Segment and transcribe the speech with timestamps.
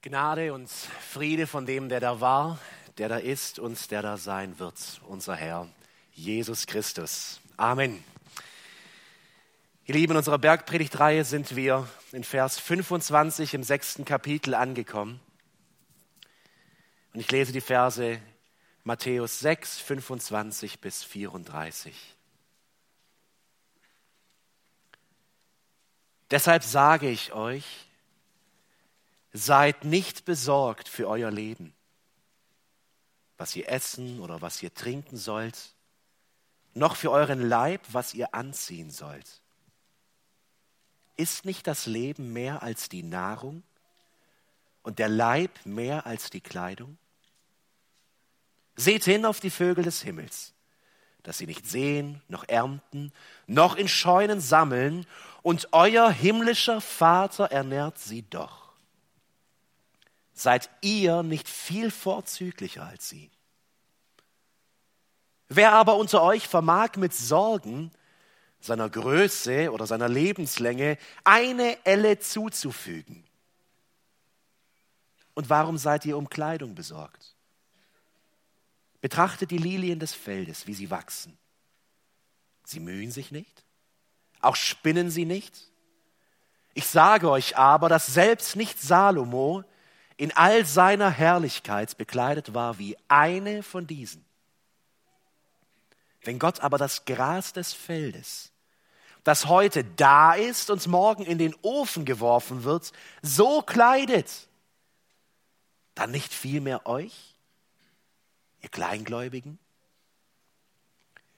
[0.00, 2.60] Gnade und Friede von dem, der da war,
[2.98, 5.68] der da ist und der da sein wird, unser Herr
[6.12, 7.40] Jesus Christus.
[7.56, 8.04] Amen.
[9.86, 15.18] Ihr Lieben, in unserer Bergpredigtreihe sind wir in Vers 25 im sechsten Kapitel angekommen.
[17.12, 18.20] Und ich lese die Verse
[18.84, 22.14] Matthäus 6, 25 bis 34.
[26.30, 27.87] Deshalb sage ich euch,
[29.32, 31.74] seid nicht besorgt für euer Leben,
[33.36, 35.74] was ihr essen oder was ihr trinken sollt,
[36.74, 39.40] noch für euren Leib, was ihr anziehen sollt.
[41.16, 43.62] Ist nicht das Leben mehr als die Nahrung
[44.82, 46.96] und der Leib mehr als die Kleidung?
[48.76, 50.54] Seht hin auf die Vögel des Himmels,
[51.24, 53.12] dass sie nicht sehen, noch ernten,
[53.46, 55.06] noch in Scheunen sammeln,
[55.42, 58.67] und euer himmlischer Vater ernährt sie doch.
[60.38, 63.28] Seid ihr nicht viel vorzüglicher als sie?
[65.48, 67.90] Wer aber unter euch vermag mit Sorgen
[68.60, 73.24] seiner Größe oder seiner Lebenslänge eine Elle zuzufügen?
[75.34, 77.34] Und warum seid ihr um Kleidung besorgt?
[79.00, 81.36] Betrachtet die Lilien des Feldes, wie sie wachsen.
[82.62, 83.64] Sie mühen sich nicht,
[84.40, 85.72] auch spinnen sie nicht.
[86.74, 89.64] Ich sage euch aber, dass selbst nicht Salomo
[90.18, 94.24] in all seiner Herrlichkeit bekleidet war wie eine von diesen.
[96.22, 98.52] Wenn Gott aber das Gras des Feldes,
[99.22, 104.48] das heute da ist und morgen in den Ofen geworfen wird, so kleidet,
[105.94, 107.36] dann nicht vielmehr euch,
[108.60, 109.58] ihr Kleingläubigen?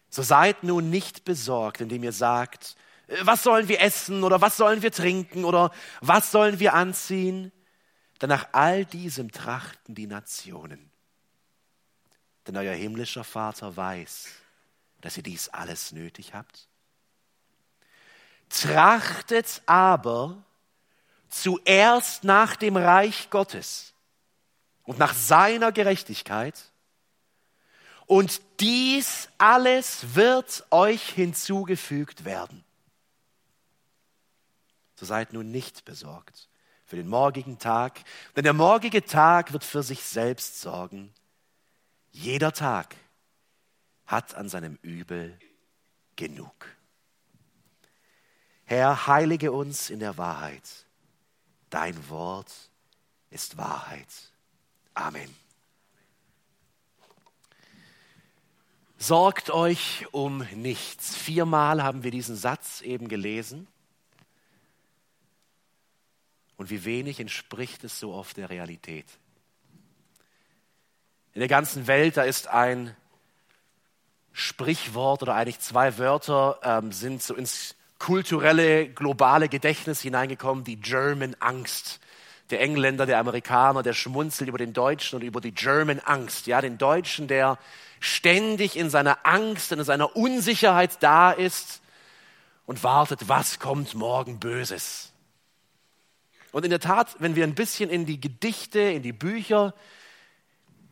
[0.09, 2.77] So seid nun nicht besorgt, indem ihr sagt,
[3.23, 5.71] was sollen wir essen oder was sollen wir trinken oder
[6.01, 7.53] was sollen wir anziehen?
[8.21, 10.91] Denn nach all diesem trachten die Nationen.
[12.47, 14.29] Denn euer himmlischer Vater weiß,
[15.01, 16.69] dass ihr dies alles nötig habt.
[18.51, 20.43] Trachtet aber
[21.29, 23.95] zuerst nach dem Reich Gottes
[24.85, 26.67] und nach seiner Gerechtigkeit,
[28.07, 32.65] und dies alles wird euch hinzugefügt werden.
[34.97, 36.50] So seid nun nicht besorgt
[36.91, 38.01] für den morgigen Tag,
[38.35, 41.15] denn der morgige Tag wird für sich selbst sorgen.
[42.11, 42.97] Jeder Tag
[44.07, 45.39] hat an seinem Übel
[46.17, 46.67] genug.
[48.65, 50.69] Herr, heilige uns in der Wahrheit.
[51.71, 52.53] Dein Wort
[53.31, 54.09] ist Wahrheit.
[54.93, 55.33] Amen.
[58.99, 61.15] Sorgt euch um nichts.
[61.15, 63.69] Viermal haben wir diesen Satz eben gelesen.
[66.61, 69.07] Und wie wenig entspricht es so oft der Realität.
[71.33, 72.95] In der ganzen Welt, da ist ein
[74.35, 81.35] Sprichwort oder eigentlich zwei Wörter ähm, sind so ins kulturelle, globale Gedächtnis hineingekommen, die German
[81.41, 81.99] Angst.
[82.51, 86.47] Der Engländer, der Amerikaner, der schmunzelt über den Deutschen und über die German Angst.
[86.47, 87.57] Ja, den Deutschen, der
[88.01, 91.81] ständig in seiner Angst, in seiner Unsicherheit da ist
[92.67, 95.10] und wartet, was kommt morgen Böses.
[96.53, 99.75] Und in der Tat, wenn wir ein bisschen in die Gedichte, in die Bücher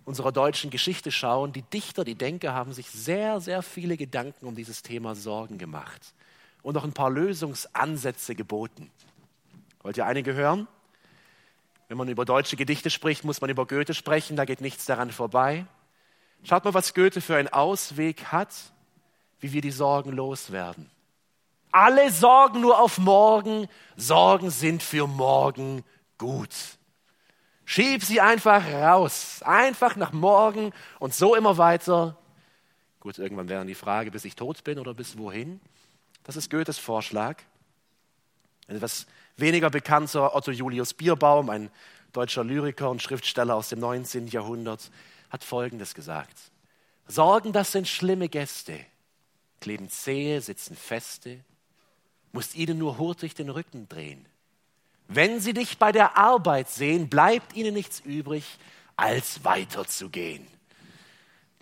[0.05, 4.55] unserer deutschen Geschichte schauen, die Dichter, die Denker haben sich sehr, sehr viele Gedanken um
[4.55, 6.15] dieses Thema Sorgen gemacht
[6.63, 8.91] und noch ein paar Lösungsansätze geboten.
[9.83, 10.67] Wollt ihr einige hören?
[11.89, 15.11] Wenn man über deutsche Gedichte spricht, muss man über Goethe sprechen, da geht nichts daran
[15.11, 15.67] vorbei.
[16.45, 18.55] Schaut mal, was Goethe für einen Ausweg hat,
[19.41, 20.91] wie wir die Sorgen loswerden.
[21.71, 25.85] Alle sorgen nur auf morgen, Sorgen sind für morgen
[26.17, 26.55] gut.
[27.65, 32.17] Schieb sie einfach raus, einfach nach morgen und so immer weiter.
[33.01, 35.61] Gut, irgendwann wäre dann die Frage, bis ich tot bin oder bis wohin.
[36.25, 37.43] Das ist Goethes Vorschlag.
[38.69, 39.07] Ein etwas
[39.37, 41.71] weniger bekannter Otto Julius Bierbaum, ein
[42.13, 44.29] deutscher Lyriker und Schriftsteller aus dem 19.
[44.29, 44.91] Jahrhundert,
[45.31, 46.37] hat Folgendes gesagt.
[47.07, 48.79] Sorgen, das sind schlimme Gäste,
[49.61, 51.41] kleben zähe, sitzen feste,
[52.33, 54.27] musst ihnen nur hurtig den Rücken drehen.
[55.09, 58.45] Wenn sie dich bei der Arbeit sehen, bleibt ihnen nichts übrig,
[58.97, 60.47] als weiterzugehen.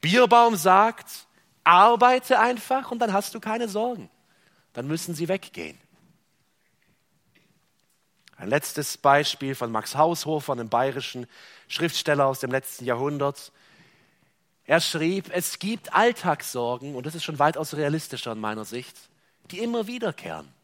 [0.01, 1.27] Bierbaum sagt,
[1.63, 4.11] arbeite einfach und dann hast du keine Sorgen.
[4.73, 5.79] Dann müssen sie weggehen.
[8.37, 11.27] Ein letztes Beispiel von Max Haushofer, einem bayerischen
[11.69, 13.53] Schriftsteller aus dem letzten Jahrhundert.
[14.65, 18.97] Er schrieb, es gibt Alltagssorgen, und das ist schon weitaus realistischer in meiner Sicht,
[19.51, 20.56] die immer wiederkehren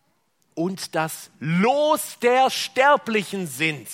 [0.54, 3.88] und das Los der Sterblichen sind.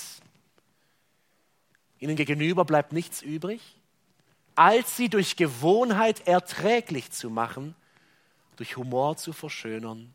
[2.01, 3.61] Ihnen gegenüber bleibt nichts übrig,
[4.55, 7.75] als sie durch Gewohnheit erträglich zu machen,
[8.57, 10.15] durch Humor zu verschönern,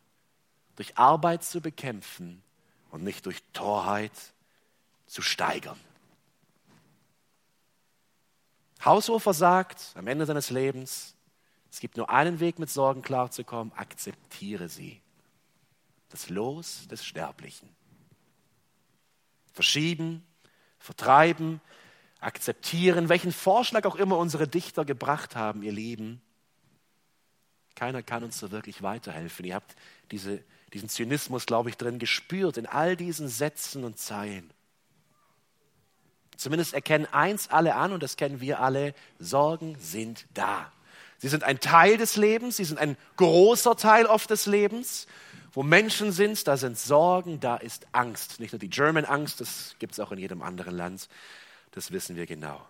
[0.75, 2.41] durch Arbeit zu bekämpfen
[2.91, 4.11] und nicht durch Torheit
[5.07, 5.79] zu steigern.
[8.83, 11.15] Haushofer sagt am Ende seines Lebens,
[11.71, 15.02] es gibt nur einen Weg, mit Sorgen klarzukommen, akzeptiere sie.
[16.13, 17.67] Das Los des Sterblichen.
[19.51, 20.23] Verschieben,
[20.77, 21.59] vertreiben,
[22.19, 26.21] akzeptieren, welchen Vorschlag auch immer unsere Dichter gebracht haben, ihr Lieben.
[27.73, 29.43] Keiner kann uns so wirklich weiterhelfen.
[29.43, 29.75] Ihr habt
[30.11, 34.53] diese, diesen Zynismus, glaube ich, drin gespürt in all diesen Sätzen und Zeilen.
[36.37, 40.71] Zumindest erkennen eins alle an, und das kennen wir alle, Sorgen sind da.
[41.17, 45.07] Sie sind ein Teil des Lebens, sie sind ein großer Teil oft des Lebens.
[45.53, 48.39] Wo Menschen sind, da sind Sorgen, da ist Angst.
[48.39, 51.07] Nicht nur die German Angst, das gibt es auch in jedem anderen Land.
[51.71, 52.65] Das wissen wir genau.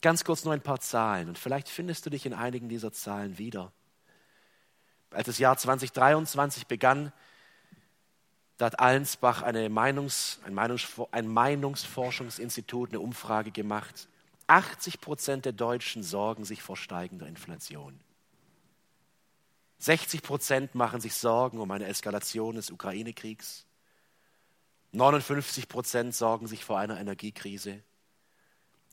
[0.00, 3.38] Ganz kurz nur ein paar Zahlen und vielleicht findest du dich in einigen dieser Zahlen
[3.38, 3.72] wieder.
[5.10, 7.12] Als das Jahr 2023 begann,
[8.56, 14.08] da hat Allensbach eine Meinungs, ein, Meinungs, ein Meinungsforschungsinstitut eine Umfrage gemacht.
[14.46, 17.98] 80 Prozent der Deutschen sorgen sich vor steigender Inflation.
[19.84, 23.66] 60 Prozent machen sich Sorgen um eine Eskalation des Ukraine-Kriegs.
[24.92, 27.82] 59 Prozent sorgen sich vor einer Energiekrise.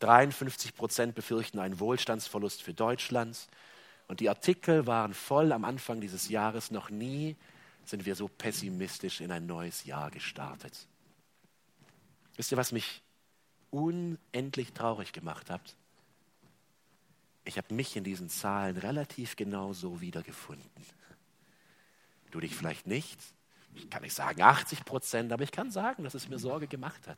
[0.02, 3.48] 53 Prozent befürchten einen Wohlstandsverlust für Deutschland.
[4.10, 6.72] Und die Artikel waren voll am Anfang dieses Jahres.
[6.72, 7.38] Noch nie
[7.86, 10.88] sind wir so pessimistisch in ein neues Jahr gestartet.
[12.36, 13.02] Wisst ihr, was mich
[13.70, 15.78] unendlich traurig gemacht hat?
[17.44, 20.70] Ich habe mich in diesen Zahlen relativ genau so wiedergefunden.
[22.32, 23.20] Du dich vielleicht nicht.
[23.74, 27.08] Ich kann nicht sagen 80 Prozent, aber ich kann sagen, dass es mir Sorge gemacht
[27.08, 27.18] hat.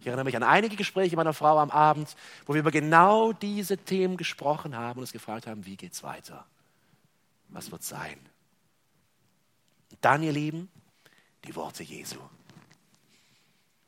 [0.00, 2.14] Ich erinnere mich an einige Gespräche meiner Frau am Abend,
[2.46, 6.02] wo wir über genau diese Themen gesprochen haben und uns gefragt haben, wie geht es
[6.02, 6.46] weiter?
[7.48, 8.18] Was wird sein?
[10.00, 10.68] Dann, ihr Lieben,
[11.44, 12.18] die Worte Jesu.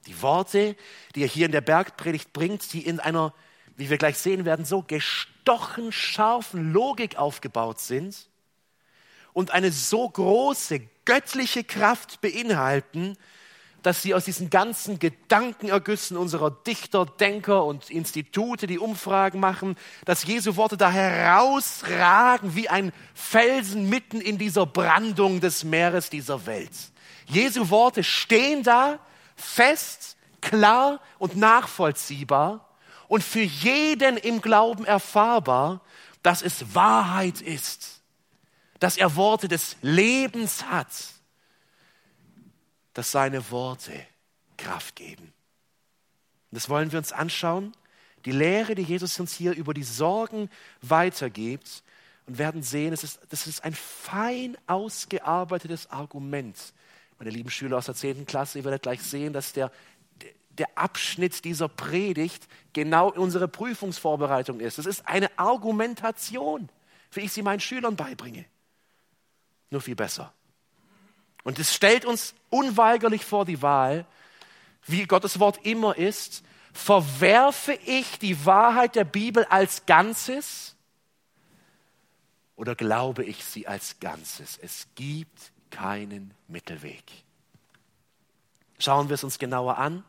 [0.06, 0.76] Die Worte,
[1.14, 3.34] die er hier in der Bergpredigt bringt, die in einer
[3.76, 8.28] wie wir gleich sehen werden, so gestochen scharfen Logik aufgebaut sind
[9.32, 13.16] und eine so große göttliche Kraft beinhalten,
[13.82, 20.24] dass sie aus diesen ganzen Gedankenergüssen unserer Dichter, Denker und Institute, die Umfragen machen, dass
[20.24, 26.72] Jesu Worte da herausragen wie ein Felsen mitten in dieser Brandung des Meeres dieser Welt.
[27.26, 28.98] Jesu Worte stehen da
[29.36, 32.66] fest, klar und nachvollziehbar
[33.08, 35.80] und für jeden im Glauben erfahrbar,
[36.22, 38.00] dass es Wahrheit ist,
[38.80, 40.88] dass er Worte des Lebens hat,
[42.94, 43.92] dass seine Worte
[44.56, 45.32] Kraft geben.
[46.50, 47.72] das wollen wir uns anschauen.
[48.24, 50.50] Die Lehre, die Jesus uns hier über die Sorgen
[50.82, 51.84] weitergibt
[52.26, 56.56] und werden sehen, es ist, das ist ein fein ausgearbeitetes Argument.
[57.18, 58.26] Meine lieben Schüler aus der 10.
[58.26, 59.70] Klasse, ihr werdet gleich sehen, dass der
[60.58, 64.78] der Abschnitt dieser Predigt genau unsere Prüfungsvorbereitung ist.
[64.78, 66.68] Es ist eine Argumentation,
[67.12, 68.44] wie ich sie meinen Schülern beibringe.
[69.70, 70.32] Nur viel besser.
[71.44, 74.06] Und es stellt uns unweigerlich vor die Wahl,
[74.86, 80.76] wie Gottes Wort immer ist, verwerfe ich die Wahrheit der Bibel als Ganzes
[82.56, 84.58] oder glaube ich sie als Ganzes?
[84.60, 87.04] Es gibt keinen Mittelweg.
[88.78, 90.04] Schauen wir es uns genauer an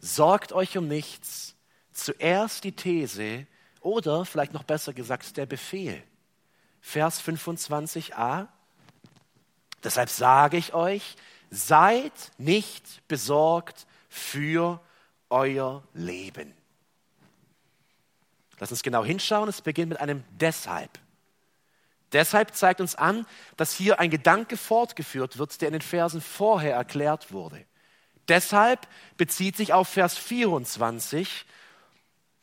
[0.00, 1.54] sorgt euch um nichts.
[1.92, 3.46] Zuerst die These
[3.80, 6.02] oder vielleicht noch besser gesagt der Befehl.
[6.80, 8.48] Vers 25a.
[9.84, 11.16] Deshalb sage ich euch,
[11.50, 14.80] seid nicht besorgt für
[15.28, 16.54] euer Leben.
[18.58, 19.48] Lass uns genau hinschauen.
[19.48, 20.98] Es beginnt mit einem deshalb.
[22.12, 23.24] Deshalb zeigt uns an,
[23.56, 27.64] dass hier ein Gedanke fortgeführt wird, der in den Versen vorher erklärt wurde.
[28.28, 28.86] Deshalb
[29.16, 31.46] bezieht sich auf Vers 24.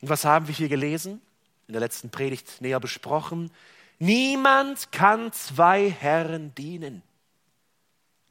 [0.00, 1.20] Und was haben wir hier gelesen?
[1.66, 3.50] In der letzten Predigt näher besprochen.
[3.98, 7.02] Niemand kann zwei Herren dienen.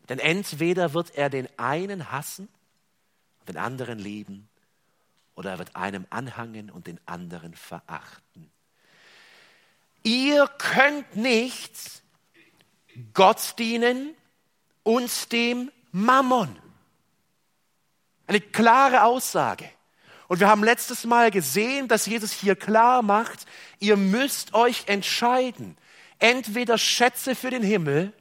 [0.10, 2.48] Denn entweder wird er den einen hassen
[3.40, 4.48] und den anderen lieben,
[5.36, 8.50] oder er wird einem anhangen und den anderen verachten.
[10.04, 12.02] Ihr könnt nicht
[13.14, 14.16] Gott dienen
[14.84, 16.58] und dem Mammon.
[18.28, 19.70] Eine klare Aussage.
[20.28, 23.46] Und wir haben letztes Mal gesehen, dass Jesus hier klar macht,
[23.80, 25.78] ihr müsst euch entscheiden.
[26.20, 28.12] Entweder Schätze für den Himmel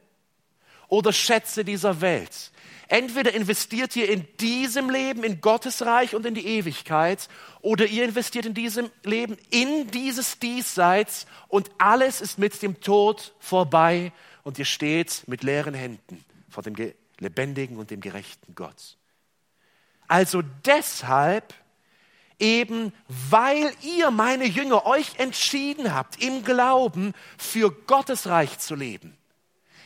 [0.88, 2.52] oder Schätze dieser Welt.
[2.88, 7.28] Entweder investiert ihr in diesem Leben, in Gottes Reich und in die Ewigkeit,
[7.60, 13.34] oder ihr investiert in diesem Leben in dieses Diesseits und alles ist mit dem Tod
[13.40, 14.12] vorbei
[14.44, 16.76] und ihr steht mit leeren Händen vor dem
[17.18, 18.96] lebendigen und dem gerechten Gott.
[20.08, 21.54] Also deshalb,
[22.38, 29.16] eben weil ihr, meine Jünger, euch entschieden habt, im Glauben für Gottes Reich zu leben,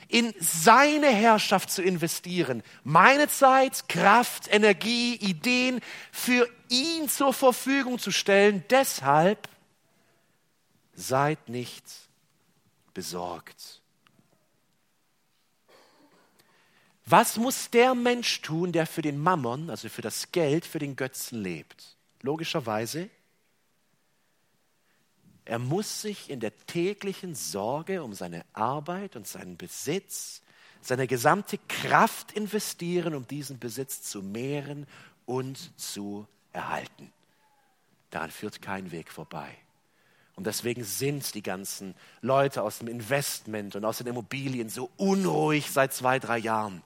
[0.08, 8.10] in seine Herrschaft zu investieren, meine Zeit, Kraft, Energie, Ideen für ihn zur Verfügung zu
[8.10, 8.64] stellen.
[8.70, 9.48] Deshalb
[10.94, 11.84] seid nicht
[12.92, 13.79] besorgt.
[17.10, 20.94] Was muss der Mensch tun, der für den Mammon, also für das Geld, für den
[20.94, 21.96] Götzen lebt?
[22.22, 23.10] Logischerweise
[25.44, 30.42] er muss sich in der täglichen Sorge um seine Arbeit und seinen Besitz,
[30.80, 34.86] seine gesamte Kraft investieren, um diesen Besitz zu mehren
[35.26, 37.12] und zu erhalten.
[38.10, 39.52] Daran führt kein Weg vorbei.
[40.36, 45.72] Und deswegen sind die ganzen Leute aus dem Investment und aus den Immobilien so unruhig
[45.72, 46.84] seit zwei, drei Jahren.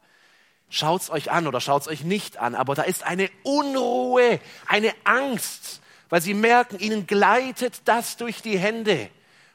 [0.74, 4.40] Schaut es euch an oder schaut es euch nicht an, aber da ist eine Unruhe,
[4.66, 5.80] eine Angst
[6.14, 9.10] weil sie merken, ihnen gleitet das durch die Hände,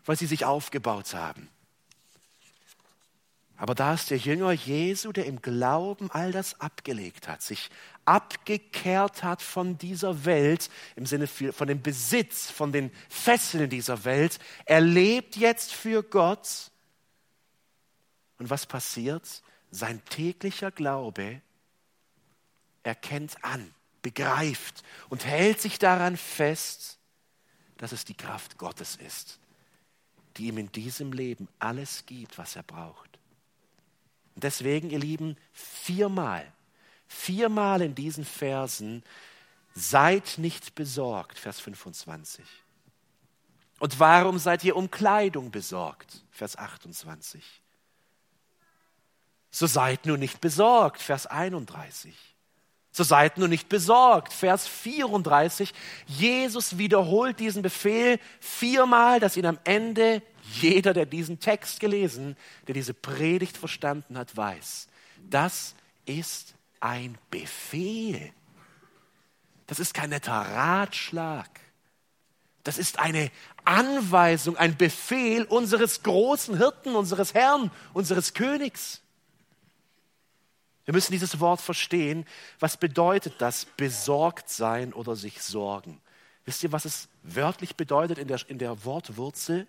[0.05, 1.47] weil sie sich aufgebaut haben.
[3.55, 7.69] Aber da ist der Jünger Jesu, der im Glauben all das abgelegt hat, sich
[8.03, 14.37] abgekehrt hat von dieser Welt, im Sinne von dem Besitz, von den Fesseln dieser Welt.
[14.65, 16.71] Er lebt jetzt für Gott.
[18.37, 19.43] Und was passiert?
[19.71, 21.41] Sein täglicher Glaube
[22.83, 26.97] erkennt an, begreift und hält sich daran fest,
[27.77, 29.39] dass es die Kraft Gottes ist,
[30.37, 33.19] die ihm in diesem Leben alles gibt, was er braucht.
[34.35, 36.51] Und deswegen, ihr Lieben, viermal,
[37.07, 39.03] viermal in diesen Versen,
[39.73, 42.45] seid nicht besorgt, Vers 25.
[43.79, 46.23] Und warum seid ihr um Kleidung besorgt?
[46.31, 47.43] Vers 28.
[49.51, 52.13] So seid nur nicht besorgt, Vers 31.
[52.91, 54.33] So seid nur nicht besorgt.
[54.33, 55.73] Vers 34.
[56.07, 60.21] Jesus wiederholt diesen Befehl viermal, dass ihn am Ende
[60.53, 62.35] jeder, der diesen Text gelesen,
[62.67, 64.87] der diese Predigt verstanden hat, weiß.
[65.29, 65.75] Das
[66.05, 68.33] ist ein Befehl.
[69.67, 71.47] Das ist kein netter Ratschlag.
[72.63, 73.31] Das ist eine
[73.63, 79.01] Anweisung, ein Befehl unseres großen Hirten, unseres Herrn, unseres Königs.
[80.89, 82.25] Wir müssen dieses Wort verstehen.
[82.59, 86.01] Was bedeutet das, besorgt sein oder sich sorgen?
[86.45, 89.67] Wisst ihr, was es wörtlich bedeutet in der, in der Wortwurzel?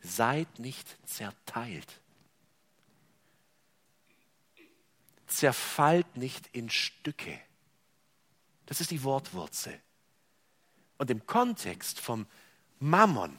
[0.00, 2.00] Seid nicht zerteilt.
[5.26, 7.38] Zerfallt nicht in Stücke.
[8.64, 9.78] Das ist die Wortwurzel.
[10.96, 12.26] Und im Kontext vom
[12.78, 13.36] Mammon,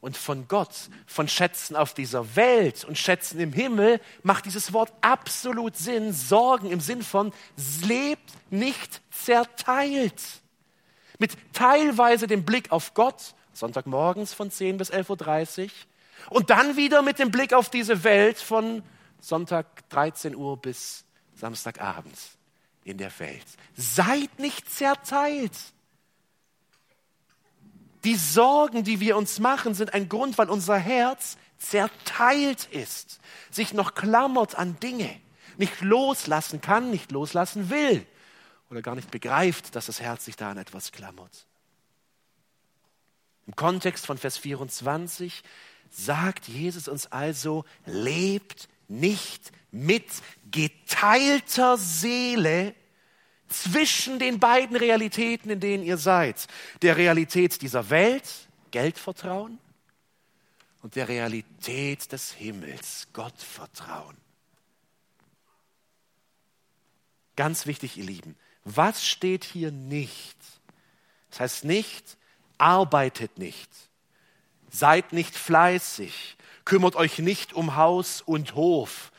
[0.00, 0.74] und von Gott,
[1.06, 6.12] von Schätzen auf dieser Welt und Schätzen im Himmel, macht dieses Wort absolut Sinn.
[6.12, 7.32] Sorgen im Sinn von,
[7.84, 10.22] lebt nicht zerteilt.
[11.18, 15.70] Mit teilweise dem Blick auf Gott, Sonntagmorgens von 10 bis 11.30 Uhr,
[16.30, 18.82] und dann wieder mit dem Blick auf diese Welt von
[19.20, 21.04] Sonntag 13 Uhr bis
[21.34, 22.16] Samstagabend
[22.84, 23.46] in der Welt.
[23.76, 25.52] Seid nicht zerteilt.
[28.04, 33.74] Die Sorgen, die wir uns machen, sind ein Grund, weil unser Herz zerteilt ist, sich
[33.74, 35.20] noch klammert an Dinge,
[35.58, 38.06] nicht loslassen kann, nicht loslassen will
[38.70, 41.46] oder gar nicht begreift, dass das Herz sich da an etwas klammert.
[43.46, 45.42] Im Kontext von Vers 24
[45.90, 50.06] sagt Jesus uns also, lebt nicht mit
[50.50, 52.74] geteilter Seele
[53.50, 56.46] zwischen den beiden Realitäten, in denen ihr seid.
[56.82, 58.24] Der Realität dieser Welt,
[58.70, 59.58] Geldvertrauen,
[60.82, 64.16] und der Realität des Himmels, Gottvertrauen.
[67.36, 70.36] Ganz wichtig, ihr Lieben, was steht hier nicht?
[71.30, 72.16] Das heißt nicht,
[72.58, 73.70] arbeitet nicht,
[74.70, 79.09] seid nicht fleißig, kümmert euch nicht um Haus und Hof,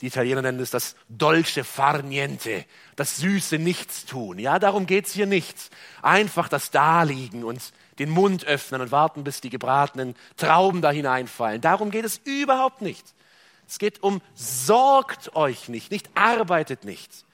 [0.00, 2.64] die Italiener nennen es das dolce far niente,
[2.96, 4.38] das süße Nichtstun.
[4.38, 5.56] Ja, darum geht's hier nicht.
[6.00, 11.60] Einfach das Daliegen und den Mund öffnen und warten, bis die gebratenen Trauben da hineinfallen.
[11.60, 13.14] Darum geht es überhaupt nicht.
[13.68, 17.26] Es geht um sorgt euch nicht, nicht arbeitet nicht.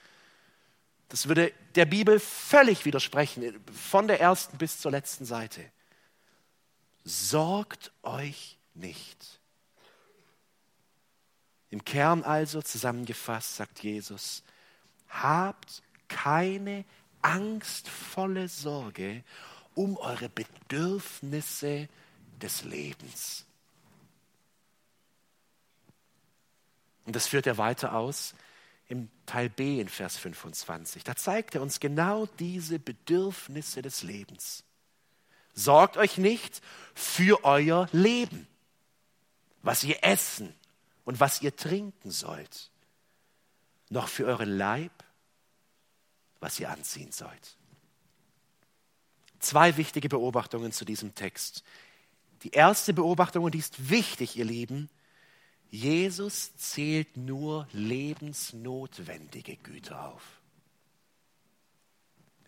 [1.09, 5.65] Das würde der Bibel völlig widersprechen, von der ersten bis zur letzten Seite.
[7.05, 9.36] Sorgt euch nicht.
[11.71, 14.43] Im Kern also zusammengefasst sagt Jesus,
[15.09, 16.85] habt keine
[17.23, 19.25] angstvolle Sorge
[19.75, 21.89] um eure Bedürfnisse
[22.41, 23.45] des Lebens.
[27.05, 28.35] Und das führt er weiter aus
[28.89, 31.05] im Teil B in Vers 25.
[31.05, 34.65] Da zeigt er uns genau diese Bedürfnisse des Lebens.
[35.55, 36.61] Sorgt euch nicht
[36.95, 38.47] für euer Leben,
[39.63, 40.55] was ihr essen
[41.07, 42.71] und was ihr trinken sollt,
[43.89, 44.93] noch für euren Leib,
[46.41, 47.57] was ihr anziehen sollt.
[49.39, 51.63] Zwei wichtige Beobachtungen zu diesem Text.
[52.43, 54.91] Die erste Beobachtung, und die ist wichtig, ihr Lieben,
[55.71, 60.23] Jesus zählt nur lebensnotwendige Güter auf.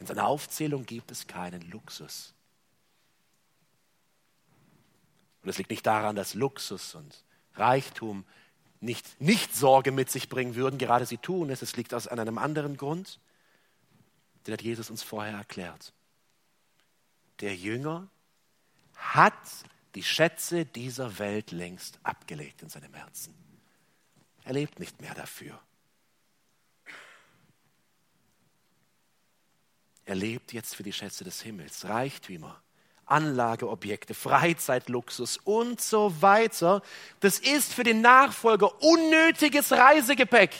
[0.00, 2.34] In seiner Aufzählung gibt es keinen Luxus.
[5.42, 7.24] Und es liegt nicht daran, dass Luxus und
[7.54, 8.24] Reichtum
[8.80, 11.62] nicht, nicht Sorge mit sich bringen würden, gerade sie tun es.
[11.62, 13.18] Es liegt aus einem anderen Grund,
[14.47, 15.92] den hat Jesus uns vorher erklärt.
[17.40, 18.08] Der Jünger
[18.94, 19.35] hat
[19.94, 23.35] die Schätze dieser Welt längst abgelegt in seinem Herzen.
[24.44, 25.61] Er lebt nicht mehr dafür.
[30.04, 32.62] Er lebt jetzt für die Schätze des Himmels, Reichtümer,
[33.10, 36.82] Anlageobjekte, Freizeitluxus und so weiter.
[37.20, 40.50] Das ist für den Nachfolger unnötiges Reisegepäck.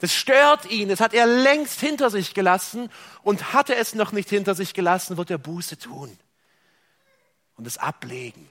[0.00, 2.90] Das stört ihn, das hat er längst hinter sich gelassen
[3.22, 6.18] und hatte es noch nicht hinter sich gelassen, wird er Buße tun
[7.56, 8.50] und es ablegen.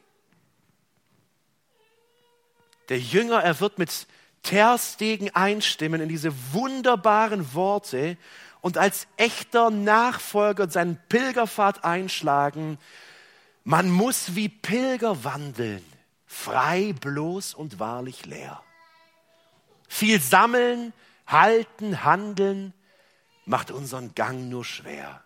[2.90, 4.08] Der Jünger, er wird mit
[4.44, 8.18] Terstegen einstimmen in diese wunderbaren Worte
[8.64, 12.80] und als echter Nachfolger seinen Pilgerpfad einschlagen.
[13.66, 15.84] Man muss wie Pilger wandeln,
[16.26, 18.64] frei, bloß und wahrlich leer.
[19.90, 20.94] Viel sammeln,
[21.28, 22.74] halten, handeln
[23.46, 25.22] macht unseren Gang nur schwer.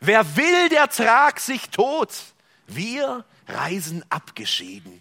[0.00, 2.12] Wer will, der trag sich tot.
[2.66, 5.00] Wir reisen abgeschieden,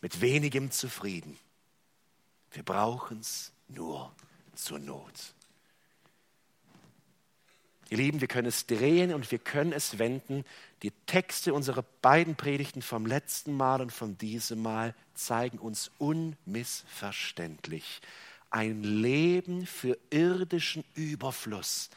[0.00, 1.38] mit wenigem zufrieden.
[2.50, 4.10] Wir brauchen es nur
[4.54, 5.35] zur Not.
[7.88, 10.44] Ihr Lieben, wir können es drehen und wir können es wenden.
[10.82, 18.00] Die Texte unserer beiden Predigten vom letzten Mal und von diesem Mal zeigen uns unmissverständlich
[18.50, 21.90] ein Leben für irdischen Überfluss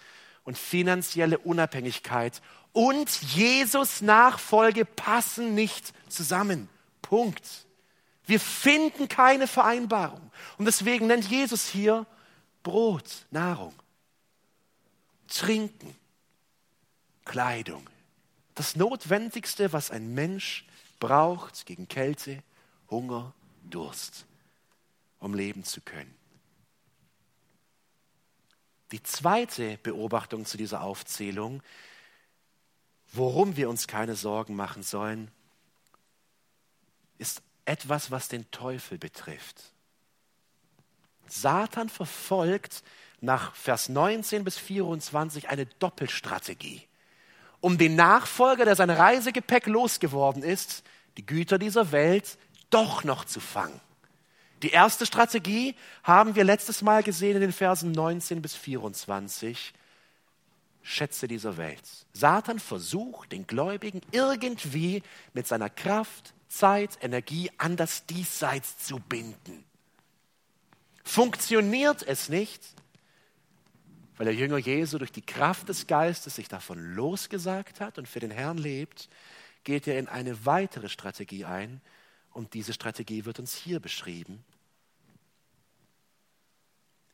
[0.43, 2.41] und finanzielle Unabhängigkeit
[2.73, 6.69] und Jesus Nachfolge passen nicht zusammen.
[7.01, 7.65] Punkt.
[8.25, 10.31] Wir finden keine Vereinbarung.
[10.57, 12.05] Und deswegen nennt Jesus hier
[12.61, 13.73] Brot, Nahrung,
[15.29, 15.95] Trinken,
[17.25, 17.87] Kleidung.
[18.55, 20.65] Das Notwendigste, was ein Mensch
[20.99, 22.43] braucht gegen Kälte,
[22.89, 23.33] Hunger,
[23.69, 24.25] Durst,
[25.19, 26.13] um leben zu können.
[28.91, 31.61] Die zweite Beobachtung zu dieser Aufzählung,
[33.13, 35.29] worum wir uns keine Sorgen machen sollen,
[37.19, 39.71] ist etwas, was den Teufel betrifft.
[41.27, 42.83] Satan verfolgt
[43.21, 46.83] nach Vers 19 bis 24 eine Doppelstrategie,
[47.61, 50.83] um den Nachfolger, der sein Reisegepäck losgeworden ist,
[51.17, 52.37] die Güter dieser Welt
[52.69, 53.79] doch noch zu fangen.
[54.63, 59.73] Die erste Strategie haben wir letztes Mal gesehen in den Versen 19 bis 24.
[60.81, 61.83] Schätze dieser Welt.
[62.13, 65.03] Satan versucht, den Gläubigen irgendwie
[65.33, 69.63] mit seiner Kraft, Zeit, Energie an das Diesseits zu binden.
[71.03, 72.61] Funktioniert es nicht,
[74.19, 78.19] weil der Jünger Jesu durch die Kraft des Geistes sich davon losgesagt hat und für
[78.19, 79.07] den Herrn lebt,
[79.63, 81.81] geht er in eine weitere Strategie ein,
[82.31, 84.43] und diese Strategie wird uns hier beschrieben.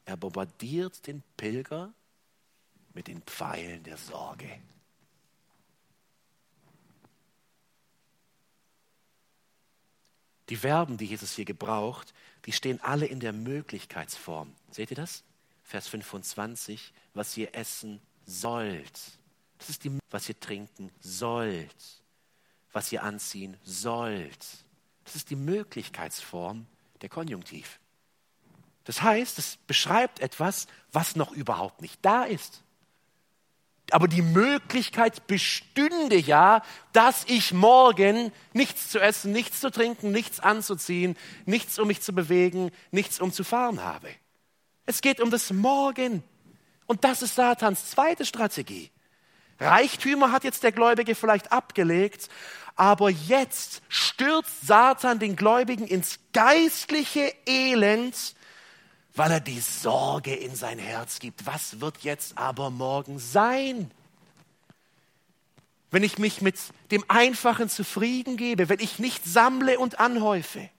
[0.04, 1.94] Er bombardiert den Pilger
[2.96, 4.50] mit den Pfeilen der Sorge.
[10.50, 12.16] Die Verben, die Jesus hier gebraucht,
[12.46, 14.56] die stehen alle in der Möglichkeitsform.
[14.72, 15.24] Seht ihr das?
[15.66, 19.00] Vers 25, was ihr essen sollt.
[19.58, 21.76] Das ist die, was ihr trinken sollt.
[22.72, 24.46] Was ihr anziehen sollt.
[25.06, 26.68] Das ist die Möglichkeitsform
[27.02, 27.80] der Konjunktiv.
[28.84, 32.62] Das heißt, es beschreibt etwas, was noch überhaupt nicht da ist.
[33.92, 36.62] Aber die Möglichkeit bestünde ja,
[36.94, 42.14] dass ich morgen nichts zu essen, nichts zu trinken, nichts anzuziehen, nichts um mich zu
[42.14, 44.10] bewegen, nichts um zu fahren habe.
[44.86, 46.24] Es geht um das Morgen.
[46.86, 48.92] Und das ist Satans zweite Strategie.
[49.60, 52.30] Reichtümer hat jetzt der Gläubige vielleicht abgelegt,
[52.76, 58.36] aber jetzt stürzt Satan den Gläubigen ins geistliche Elend
[59.16, 61.46] weil er die Sorge in sein Herz gibt.
[61.46, 63.90] Was wird jetzt aber morgen sein?
[65.90, 66.58] Wenn ich mich mit
[66.92, 70.70] dem Einfachen zufrieden gebe, wenn ich nicht sammle und anhäufe,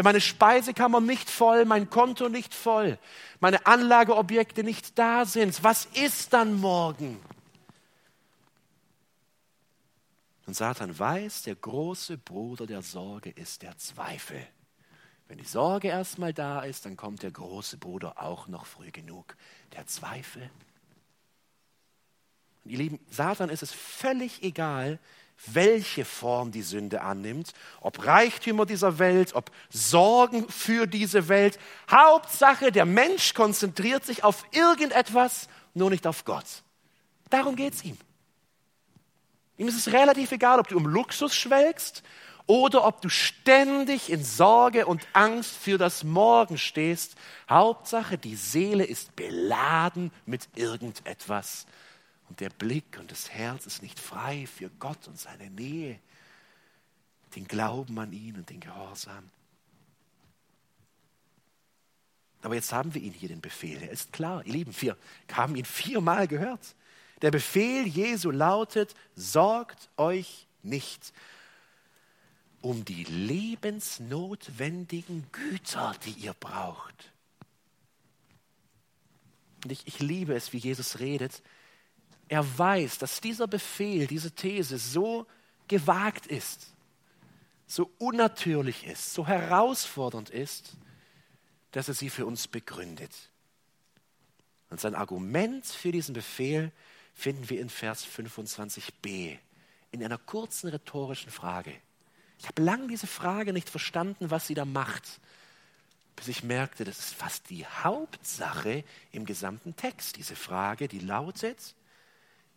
[0.00, 2.98] wenn meine Speisekammer nicht voll, mein Konto nicht voll,
[3.38, 7.20] meine Anlageobjekte nicht da sind, was ist dann morgen?
[10.46, 14.40] Und Satan weiß, der große Bruder der Sorge ist der Zweifel.
[15.28, 19.36] Wenn die Sorge erstmal da ist, dann kommt der große Bruder auch noch früh genug.
[19.76, 20.48] Der Zweifel.
[22.64, 24.98] Und ihr Lieben, Satan ist es völlig egal,
[25.46, 31.58] welche Form die Sünde annimmt, ob Reichtümer dieser Welt, ob Sorgen für diese Welt.
[31.90, 36.46] Hauptsache, der Mensch konzentriert sich auf irgendetwas, nur nicht auf Gott.
[37.30, 37.96] Darum geht es ihm.
[39.56, 42.02] Ihm ist es relativ egal, ob du um Luxus schwelgst
[42.46, 47.14] oder ob du ständig in Sorge und Angst für das Morgen stehst.
[47.48, 51.66] Hauptsache, die Seele ist beladen mit irgendetwas.
[52.30, 55.98] Und der Blick und das Herz ist nicht frei für Gott und seine Nähe,
[57.34, 59.28] den Glauben an ihn und den Gehorsam.
[62.42, 63.82] Aber jetzt haben wir ihn hier, den Befehl.
[63.82, 64.96] Er ist klar, ihr Lieben, wir
[65.32, 66.76] haben ihn viermal gehört.
[67.20, 71.12] Der Befehl Jesu lautet, sorgt euch nicht
[72.62, 77.12] um die lebensnotwendigen Güter, die ihr braucht.
[79.64, 81.42] Und ich, ich liebe es, wie Jesus redet.
[82.30, 85.26] Er weiß, dass dieser Befehl, diese These so
[85.66, 86.68] gewagt ist,
[87.66, 90.76] so unnatürlich ist, so herausfordernd ist,
[91.72, 93.12] dass er sie für uns begründet.
[94.70, 96.70] Und sein Argument für diesen Befehl
[97.14, 99.36] finden wir in Vers 25b
[99.90, 101.72] in einer kurzen rhetorischen Frage.
[102.38, 105.20] Ich habe lange diese Frage nicht verstanden, was sie da macht,
[106.14, 110.16] bis ich merkte, das ist fast die Hauptsache im gesamten Text.
[110.16, 111.74] Diese Frage, die lautet,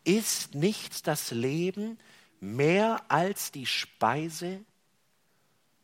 [0.04, 1.98] ist nicht das Leben
[2.40, 4.64] mehr als die Speise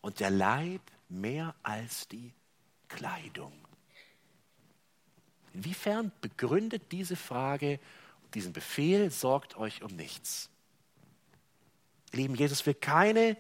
[0.02, 2.34] und der Leib mehr als die
[2.88, 3.54] Kleidung?
[5.54, 7.80] Inwiefern begründet diese Frage
[8.34, 10.50] diesen Befehl, sorgt euch um nichts.
[12.12, 13.38] Lieben, Jesus will keine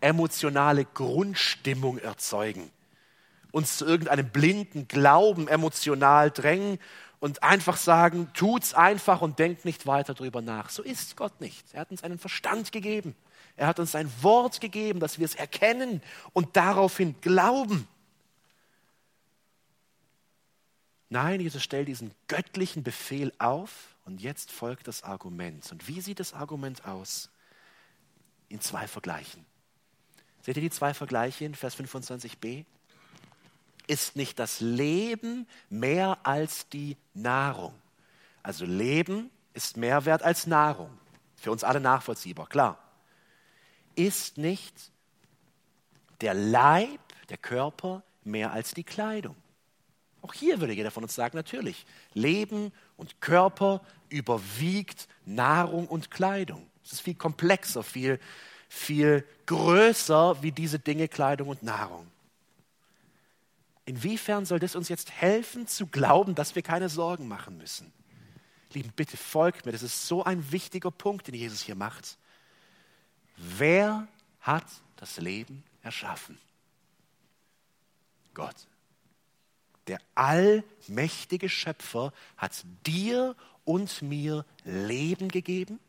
[0.00, 2.70] emotionale Grundstimmung erzeugen,
[3.50, 6.78] uns zu irgendeinem blinden Glauben emotional drängen
[7.20, 10.70] und einfach sagen, tut's einfach und denkt nicht weiter darüber nach.
[10.70, 11.66] So ist Gott nicht.
[11.72, 13.16] Er hat uns einen Verstand gegeben.
[13.56, 16.00] Er hat uns ein Wort gegeben, dass wir es erkennen
[16.32, 17.88] und daraufhin glauben.
[21.10, 25.70] Nein, Jesus stellt diesen göttlichen Befehl auf und jetzt folgt das Argument.
[25.72, 27.30] Und wie sieht das Argument aus?
[28.48, 29.44] In zwei Vergleichen.
[30.42, 32.64] Seht ihr die zwei Vergleiche in Vers 25b?
[33.88, 37.74] Ist nicht das Leben mehr als die Nahrung?
[38.42, 40.90] Also Leben ist mehr wert als Nahrung.
[41.36, 42.78] Für uns alle nachvollziehbar, klar.
[43.94, 44.92] Ist nicht
[46.20, 49.34] der Leib, der Körper mehr als die Kleidung?
[50.20, 56.68] Auch hier würde jeder von uns sagen, natürlich, Leben und Körper überwiegt Nahrung und Kleidung.
[56.84, 58.20] Es ist viel komplexer, viel,
[58.68, 62.06] viel größer wie diese Dinge Kleidung und Nahrung.
[63.88, 67.90] Inwiefern soll das uns jetzt helfen zu glauben, dass wir keine Sorgen machen müssen?
[68.74, 72.18] Lieben, bitte folgt mir, das ist so ein wichtiger Punkt, den Jesus hier macht.
[73.38, 74.06] Wer
[74.40, 76.36] hat das Leben erschaffen?
[78.34, 78.66] Gott.
[79.86, 85.80] Der allmächtige Schöpfer hat dir und mir Leben gegeben,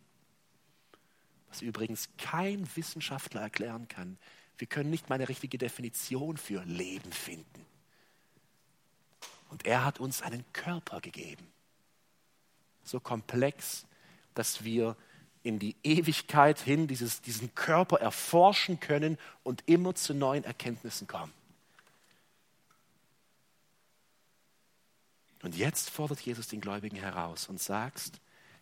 [1.50, 4.18] was übrigens kein Wissenschaftler erklären kann.
[4.58, 7.66] Wir können nicht mal eine richtige Definition für Leben finden.
[9.50, 11.46] Und er hat uns einen Körper gegeben,
[12.84, 13.86] so komplex,
[14.34, 14.96] dass wir
[15.44, 21.34] in die Ewigkeit hin dieses, diesen Körper erforschen können und immer zu neuen Erkenntnissen kommen.
[25.42, 28.20] Und jetzt fordert Jesus den Gläubigen heraus und sagst,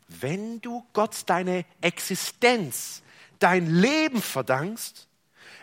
[0.08, 3.02] wenn du Gott deine Existenz,
[3.39, 5.08] dein Leben verdankst,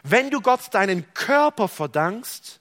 [0.03, 2.61] wenn du Gott deinen Körper verdankst,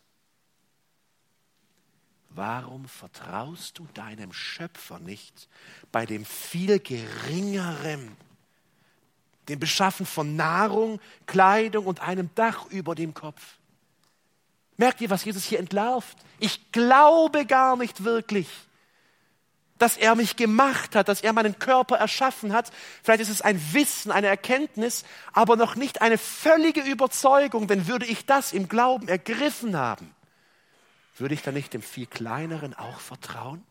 [2.35, 5.47] warum vertraust du deinem Schöpfer nicht
[5.91, 8.15] bei dem viel geringeren,
[9.49, 13.41] dem Beschaffen von Nahrung, Kleidung und einem Dach über dem Kopf?
[14.77, 16.17] Merkt ihr, was Jesus hier entlarvt?
[16.39, 18.47] Ich glaube gar nicht wirklich,
[19.77, 22.71] dass er mich gemacht hat, dass er meinen Körper erschaffen hat.
[23.03, 28.05] Vielleicht ist es ein Wissen, eine Erkenntnis, aber noch nicht eine völlige Überzeugung, denn würde
[28.05, 30.15] ich das im Glauben ergriffen haben,
[31.15, 33.63] würde ich dann nicht dem viel kleineren auch vertrauen?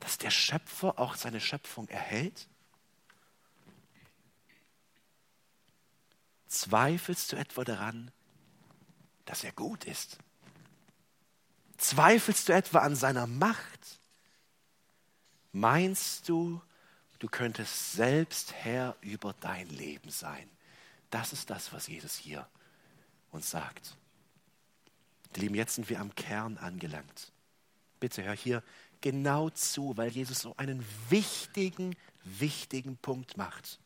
[0.00, 2.48] Dass der Schöpfer auch seine Schöpfung erhält?
[6.48, 8.10] Zweifelst du etwa daran,
[9.26, 10.18] dass er gut ist?
[11.76, 14.00] Zweifelst du etwa an seiner Macht?
[15.52, 16.60] Meinst du,
[17.18, 20.48] du könntest selbst Herr über dein Leben sein?
[21.10, 22.48] Das ist das, was Jesus hier
[23.30, 23.97] uns sagt.
[25.36, 27.32] Lieben, jetzt sind wir am Kern angelangt.
[28.00, 28.62] Bitte hör hier
[29.00, 33.78] genau zu, weil Jesus so einen wichtigen, wichtigen Punkt macht.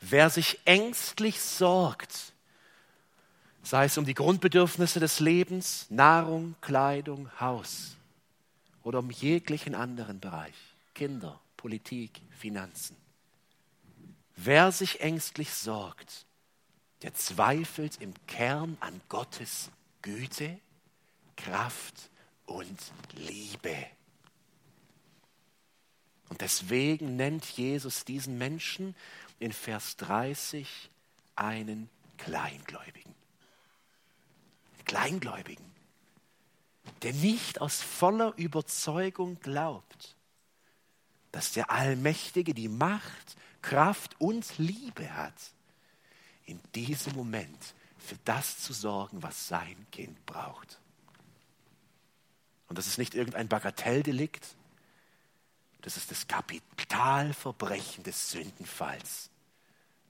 [0.00, 2.32] Wer sich ängstlich sorgt,
[3.62, 7.96] sei es um die Grundbedürfnisse des Lebens, Nahrung, Kleidung, Haus
[8.82, 10.54] oder um jeglichen anderen Bereich,
[10.94, 12.96] Kinder, Politik, Finanzen.
[14.36, 16.26] Wer sich ängstlich sorgt,
[17.04, 20.58] der zweifelt im Kern an Gottes Güte,
[21.36, 22.08] Kraft
[22.46, 22.78] und
[23.12, 23.76] Liebe.
[26.30, 28.96] Und deswegen nennt Jesus diesen Menschen
[29.38, 30.88] in Vers 30
[31.36, 33.14] einen Kleingläubigen.
[34.86, 35.70] Kleingläubigen,
[37.02, 40.16] der nicht aus voller Überzeugung glaubt,
[41.32, 45.53] dass der Allmächtige die Macht, Kraft und Liebe hat,
[46.46, 50.78] in diesem Moment für das zu sorgen, was sein Kind braucht.
[52.68, 54.56] Und das ist nicht irgendein Bagatelldelikt,
[55.82, 59.28] das ist das Kapitalverbrechen des Sündenfalls.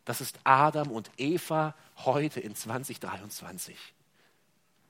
[0.04, 3.76] Das ist Adam und Eva heute in 2023.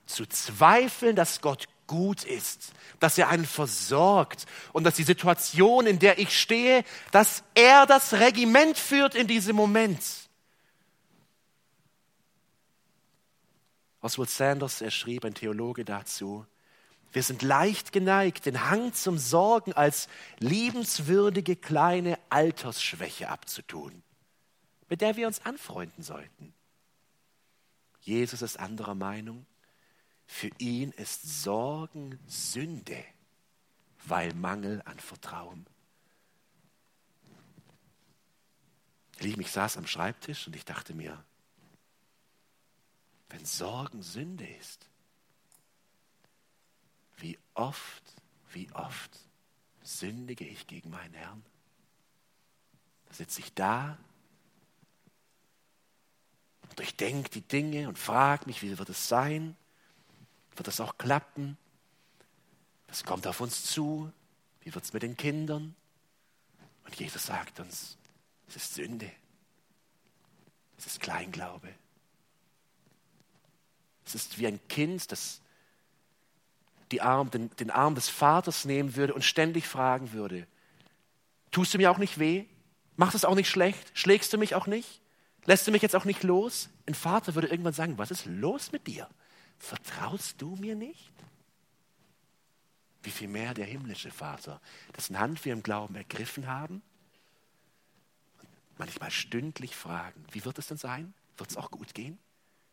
[0.05, 5.99] Zu zweifeln, dass Gott gut ist, dass er einen versorgt und dass die Situation, in
[5.99, 10.03] der ich stehe, dass er das Regiment führt in diesem Moment.
[14.05, 16.45] Oswald Sanders, er schrieb, ein Theologe dazu,
[17.11, 24.03] wir sind leicht geneigt, den Hang zum Sorgen als liebenswürdige kleine Altersschwäche abzutun,
[24.89, 26.53] mit der wir uns anfreunden sollten.
[28.01, 29.47] Jesus ist anderer Meinung.
[30.27, 33.03] Für ihn ist Sorgen Sünde,
[34.05, 35.65] weil Mangel an Vertrauen.
[39.19, 41.23] Lieben, ich saß am Schreibtisch und ich dachte mir,
[43.29, 44.87] wenn Sorgen Sünde ist,
[47.17, 48.03] wie oft,
[48.51, 49.19] wie oft
[49.81, 51.43] sündige ich gegen meinen Herrn?
[53.07, 53.97] Da sitze ich da
[56.63, 59.55] und durchdenke die Dinge und frage mich, wie wird es sein?
[60.55, 61.57] Wird es auch klappen?
[62.87, 64.11] Was kommt auf uns zu?
[64.61, 65.75] Wie wird es mit den Kindern?
[66.85, 67.97] Und Jesus sagt uns,
[68.47, 69.11] es ist Sünde.
[70.77, 71.73] Es ist Kleinglaube.
[74.05, 75.41] Es ist wie ein Kind, das
[76.99, 80.47] Arm, den, den Arm des Vaters nehmen würde und ständig fragen würde,
[81.51, 82.45] tust du mir auch nicht weh?
[82.95, 83.91] Macht es auch nicht schlecht?
[83.93, 85.01] Schlägst du mich auch nicht?
[85.43, 86.69] Lässt du mich jetzt auch nicht los?
[86.85, 89.09] Ein Vater würde irgendwann sagen, was ist los mit dir?
[89.59, 91.11] Vertraust du mir nicht?
[93.03, 94.61] Wie viel mehr der himmlische Vater,
[94.95, 96.81] dessen Hand wir im Glauben ergriffen haben
[98.77, 101.13] manchmal stündlich fragen, wie wird es denn sein?
[101.37, 102.17] Wird es auch gut gehen?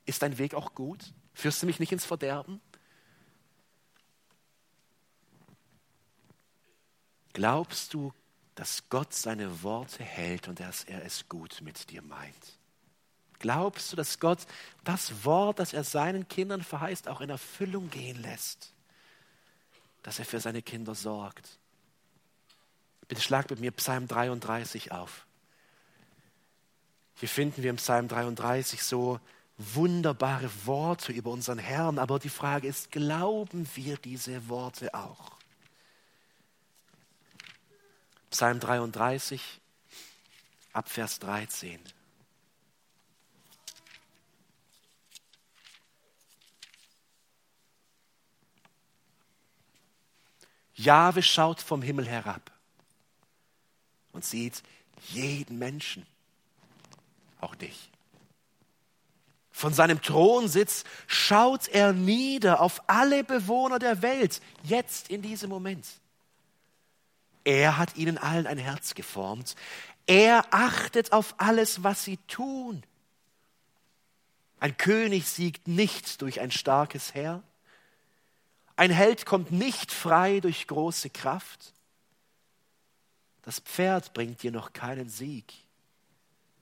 [0.05, 1.13] Ist dein Weg auch gut?
[1.35, 2.61] Führst du mich nicht ins Verderben?
[7.33, 8.13] Glaubst du,
[8.55, 12.59] dass Gott seine Worte hält und dass er es gut mit dir meint?
[13.39, 14.47] Glaubst du, dass Gott
[14.85, 18.73] das Wort, das er seinen Kindern verheißt, auch in Erfüllung gehen lässt?
[20.03, 21.59] Dass er für seine Kinder sorgt?
[23.09, 25.27] Bitte schlag mit mir Psalm 33 auf.
[27.17, 29.19] Hier finden wir im Psalm 33 so
[29.75, 35.33] wunderbare Worte über unseren Herrn, aber die Frage ist, glauben wir diese Worte auch?
[38.31, 39.61] Psalm 33,
[40.73, 41.81] Abvers 13.
[50.75, 52.51] Jahwe schaut vom Himmel herab
[54.13, 54.63] und sieht
[55.11, 56.07] jeden Menschen,
[57.41, 57.92] auch dich.
[59.63, 65.87] Von seinem Thronsitz schaut er nieder auf alle Bewohner der Welt, jetzt in diesem Moment.
[67.45, 69.55] Er hat ihnen allen ein Herz geformt.
[70.09, 72.83] Er achtet auf alles, was sie tun.
[74.59, 77.41] Ein König siegt nicht durch ein starkes Heer.
[78.75, 81.73] Ein Held kommt nicht frei durch große Kraft.
[83.43, 85.55] Das Pferd bringt dir noch keinen Sieg.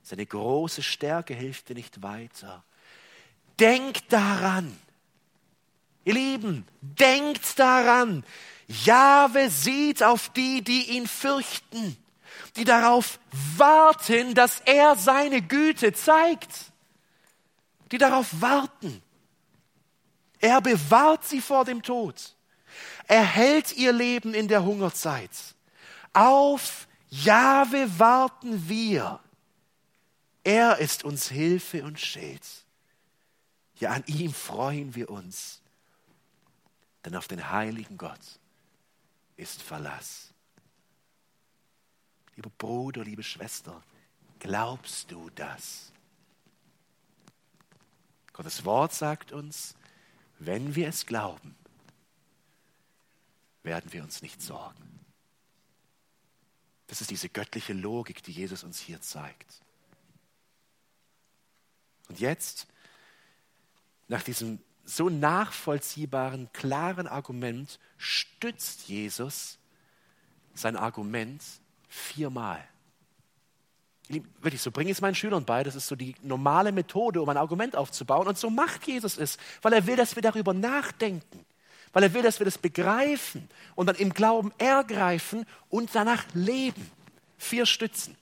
[0.03, 2.63] Seine große Stärke hilft dir nicht weiter.
[3.61, 4.77] Denk daran,
[6.05, 8.25] Ihr Lieben, denkt daran,
[8.67, 11.97] Jahwe sieht auf die, die ihn fürchten,
[12.57, 13.19] die darauf
[13.57, 16.73] warten, dass er seine Güte zeigt,
[17.93, 19.03] die darauf warten.
[20.41, 22.35] Er bewahrt sie vor dem Tod.
[23.07, 25.31] Er hält ihr Leben in der Hungerzeit.
[26.13, 29.21] Auf Jahwe warten wir.
[30.45, 32.43] Er ist uns Hilfe und Schild.
[33.81, 35.61] Ja, an ihm freuen wir uns.
[37.05, 38.21] Denn auf den heiligen Gott
[39.37, 40.33] ist Verlass.
[42.37, 43.83] Lieber Bruder, liebe Schwester,
[44.39, 45.93] glaubst du das?
[48.35, 49.75] Gottes Wort sagt uns,
[50.39, 51.57] wenn wir es glauben,
[53.63, 55.01] werden wir uns nicht sorgen.
[56.87, 59.63] Das ist diese göttliche Logik, die Jesus uns hier zeigt.
[62.09, 62.67] Und jetzt,
[64.11, 69.59] nach diesem so nachvollziehbaren, klaren Argument, stützt Jesus
[70.53, 71.43] sein Argument
[71.89, 72.63] viermal.
[74.09, 75.63] Wirklich, so bringe ich es meinen Schülern bei.
[75.63, 78.27] Das ist so die normale Methode, um ein Argument aufzubauen.
[78.27, 81.47] Und so macht Jesus es, weil er will, dass wir darüber nachdenken.
[81.93, 86.91] Weil er will, dass wir das begreifen und dann im Glauben ergreifen und danach leben.
[87.39, 88.17] Vier Stützen.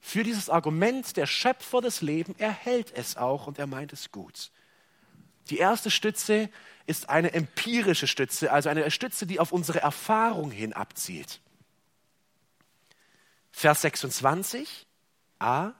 [0.00, 4.50] Für dieses Argument, der Schöpfer des Lebens, erhält es auch und er meint es gut.
[5.48, 6.50] Die erste Stütze
[6.86, 11.40] ist eine empirische Stütze, also eine Stütze, die auf unsere Erfahrung hin abzielt.
[13.50, 14.86] Vers 26
[15.38, 15.72] a.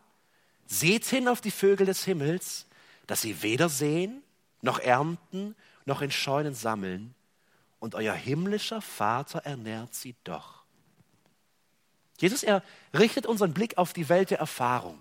[0.66, 2.66] Seht hin auf die Vögel des Himmels,
[3.07, 4.23] dass sie weder sehen,
[4.62, 7.14] noch ernten, noch in Scheunen sammeln,
[7.81, 10.62] und euer himmlischer Vater ernährt sie doch.
[12.18, 12.62] Jesus, er
[12.96, 15.01] richtet unseren Blick auf die Welt der Erfahrung.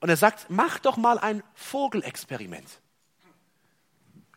[0.00, 2.80] Und er sagt, macht doch mal ein Vogelexperiment.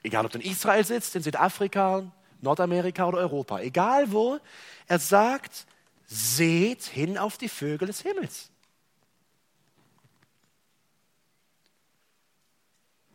[0.04, 2.04] Egal, ob du in Israel sitzt, in Südafrika,
[2.42, 4.40] Nordamerika oder Europa, egal wo,
[4.88, 5.66] er sagt,
[6.06, 8.52] seht hin auf die Vögel des Himmels.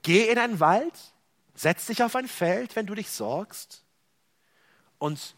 [0.03, 0.94] Geh in einen Wald,
[1.55, 3.85] setz dich auf ein Feld, wenn du dich sorgst
[4.98, 5.35] und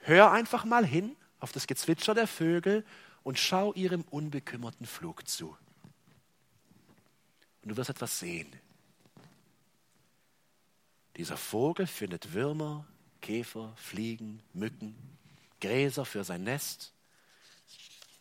[0.00, 2.84] hör einfach mal hin auf das Gezwitscher der Vögel
[3.22, 5.56] und schau ihrem unbekümmerten Flug zu.
[7.62, 8.52] Und du wirst etwas sehen.
[11.16, 12.86] Dieser Vogel findet Würmer,
[13.20, 14.96] Käfer, Fliegen, Mücken,
[15.60, 16.92] Gräser für sein Nest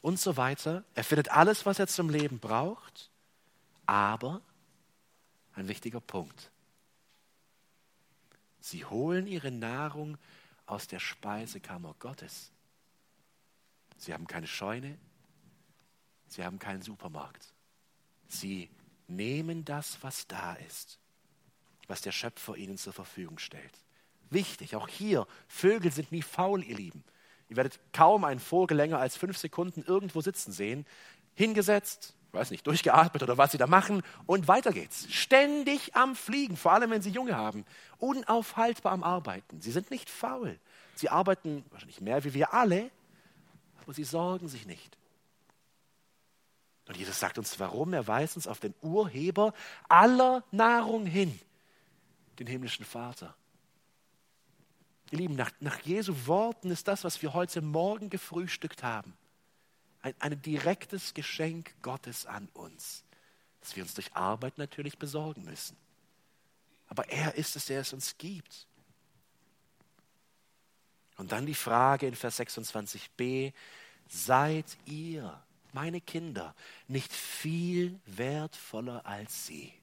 [0.01, 0.84] und so weiter.
[0.93, 3.10] Er findet alles, was er zum Leben braucht,
[3.86, 4.41] aber
[5.54, 6.51] ein wichtiger Punkt.
[8.60, 10.17] Sie holen ihre Nahrung
[10.65, 12.51] aus der Speisekammer Gottes.
[13.97, 14.97] Sie haben keine Scheune,
[16.27, 17.54] sie haben keinen Supermarkt.
[18.27, 18.69] Sie
[19.08, 21.00] nehmen das, was da ist,
[21.87, 23.73] was der Schöpfer ihnen zur Verfügung stellt.
[24.29, 27.03] Wichtig, auch hier, Vögel sind nie faul, ihr Lieben.
[27.49, 30.85] Ihr werdet kaum einen Vogel länger als fünf Sekunden irgendwo sitzen sehen,
[31.35, 35.11] hingesetzt, weiß nicht, durchgeatmet oder was sie da machen und weiter geht's.
[35.11, 37.65] Ständig am Fliegen, vor allem wenn sie Junge haben,
[37.97, 39.59] unaufhaltbar am Arbeiten.
[39.61, 40.57] Sie sind nicht faul.
[40.95, 42.89] Sie arbeiten wahrscheinlich mehr wie wir alle,
[43.81, 44.97] aber sie sorgen sich nicht.
[46.87, 47.93] Und Jesus sagt uns warum.
[47.93, 49.53] Er weist uns auf den Urheber
[49.87, 51.39] aller Nahrung hin,
[52.41, 53.36] den himmlischen Vater.
[55.12, 59.13] Ihr Lieben, nach, nach Jesu Worten ist das, was wir heute Morgen gefrühstückt haben,
[60.01, 63.04] ein, ein direktes Geschenk Gottes an uns,
[63.60, 65.77] das wir uns durch Arbeit natürlich besorgen müssen.
[66.88, 68.67] Aber er ist es, der es uns gibt.
[71.17, 73.54] Und dann die Frage in Vers 26b,
[74.08, 75.41] seid ihr,
[75.73, 76.56] meine Kinder,
[76.88, 79.73] nicht viel wertvoller als sie?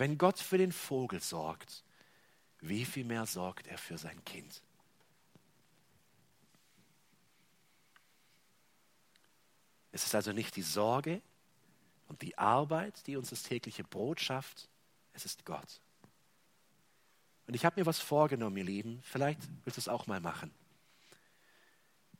[0.00, 1.84] Wenn Gott für den Vogel sorgt,
[2.60, 4.62] wie viel mehr sorgt er für sein Kind?
[9.92, 11.20] Es ist also nicht die Sorge
[12.08, 14.70] und die Arbeit, die uns das tägliche Brot schafft,
[15.12, 15.82] es ist Gott.
[17.46, 20.50] Und ich habe mir was vorgenommen, ihr Lieben, vielleicht willst du es auch mal machen.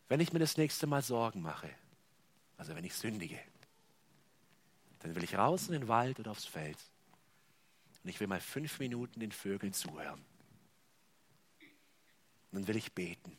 [0.07, 1.71] Wenn ich mir das nächste Mal Sorgen mache,
[2.59, 3.41] also wenn ich sündige,
[4.99, 6.77] dann will ich raus in den Wald oder aufs Feld.
[8.03, 10.25] Und ich will mal fünf Minuten den Vögeln zuhören.
[12.51, 13.37] Und dann will ich beten,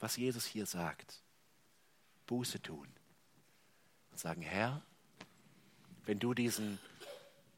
[0.00, 1.22] was Jesus hier sagt.
[2.26, 2.88] Buße tun
[4.10, 4.82] und sagen, Herr,
[6.04, 6.78] wenn du diesen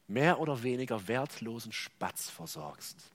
[0.07, 3.11] mehr oder weniger wertlosen Spatz versorgst,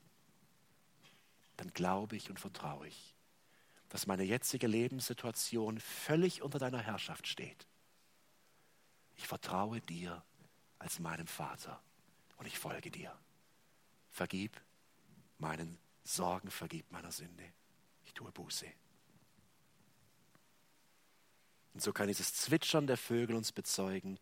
[1.56, 3.14] dann glaube ich und vertraue ich,
[3.88, 7.66] dass meine jetzige Lebenssituation völlig unter deiner Herrschaft steht.
[9.16, 10.24] Ich vertraue dir
[10.78, 11.80] als meinem Vater
[12.44, 13.10] und ich folge dir.
[14.10, 14.60] vergib
[15.38, 17.42] meinen Sorgen, vergib meiner Sünde.
[18.04, 18.66] Ich tue Buße.
[21.72, 24.20] Und so kann dieses Zwitschern der Vögel uns bezeugen,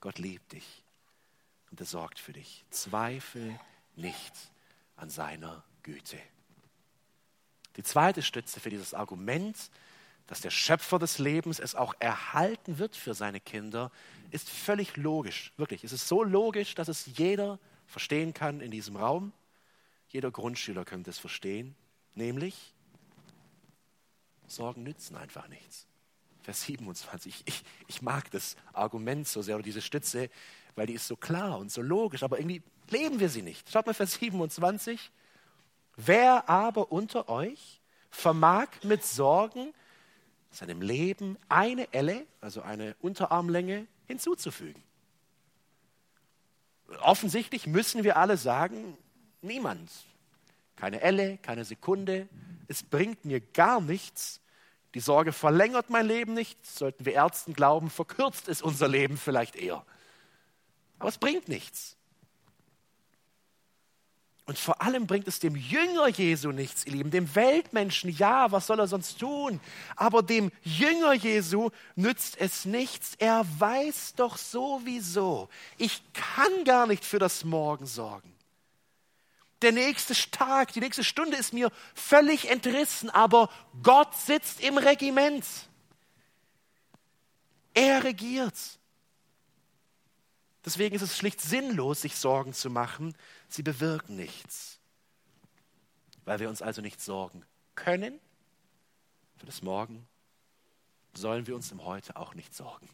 [0.00, 0.84] Gott liebt dich
[1.72, 2.64] und er sorgt für dich.
[2.70, 3.58] Zweifel
[3.96, 4.52] nicht
[4.94, 6.20] an seiner Güte.
[7.74, 9.58] Die zweite Stütze für dieses Argument,
[10.26, 13.90] dass der Schöpfer des Lebens es auch erhalten wird für seine Kinder,
[14.30, 15.52] ist völlig logisch.
[15.56, 19.32] Wirklich, es ist so logisch, dass es jeder verstehen kann in diesem Raum.
[20.08, 21.74] Jeder Grundschüler könnte es verstehen,
[22.14, 22.74] nämlich
[24.46, 25.86] Sorgen nützen einfach nichts.
[26.42, 27.42] Vers 27.
[27.46, 30.28] Ich, ich mag das Argument so sehr oder diese Stütze,
[30.74, 33.70] weil die ist so klar und so logisch, aber irgendwie leben wir sie nicht.
[33.70, 35.10] Schaut mal Vers 27.
[35.96, 39.72] Wer aber unter euch vermag mit Sorgen
[40.54, 44.82] seinem Leben eine Elle, also eine Unterarmlänge, hinzuzufügen?
[47.00, 48.96] Offensichtlich müssen wir alle sagen,
[49.42, 49.90] niemand.
[50.76, 52.28] Keine Elle, keine Sekunde.
[52.68, 54.40] Es bringt mir gar nichts,
[54.94, 59.56] die Sorge verlängert mein Leben nicht, sollten wir Ärzten glauben, verkürzt es unser Leben vielleicht
[59.56, 59.84] eher.
[61.00, 61.96] Aber es bringt nichts.
[64.46, 68.66] Und vor allem bringt es dem Jünger Jesu nichts, ihr Lieben, dem Weltmenschen, ja, was
[68.66, 69.58] soll er sonst tun?
[69.96, 73.14] Aber dem Jünger Jesu nützt es nichts.
[73.18, 78.34] Er weiß doch sowieso, ich kann gar nicht für das Morgen sorgen.
[79.62, 83.48] Der nächste Tag, die nächste Stunde ist mir völlig entrissen, aber
[83.82, 85.46] Gott sitzt im Regiment.
[87.72, 88.54] Er regiert.
[90.66, 93.14] Deswegen ist es schlicht sinnlos, sich Sorgen zu machen.
[93.48, 94.78] Sie bewirken nichts.
[96.24, 98.18] Weil wir uns also nicht sorgen können
[99.36, 100.06] für das Morgen,
[101.12, 102.88] sollen wir uns im Heute auch nicht sorgen.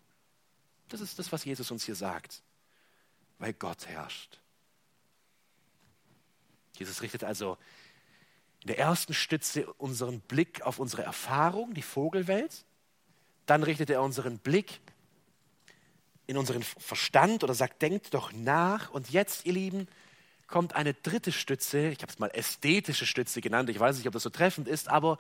[0.89, 2.43] Das ist das, was Jesus uns hier sagt.
[3.39, 4.41] Weil Gott herrscht.
[6.77, 7.57] Jesus richtet also
[8.63, 12.65] in der ersten Stütze unseren Blick auf unsere Erfahrung, die Vogelwelt.
[13.47, 14.81] Dann richtet er unseren Blick
[16.27, 18.91] in unseren Verstand oder sagt, denkt doch nach.
[18.91, 19.89] Und jetzt, ihr Lieben,
[20.51, 21.89] kommt eine dritte Stütze.
[21.89, 23.71] Ich habe es mal ästhetische Stütze genannt.
[23.71, 25.19] Ich weiß nicht, ob das so treffend ist, aber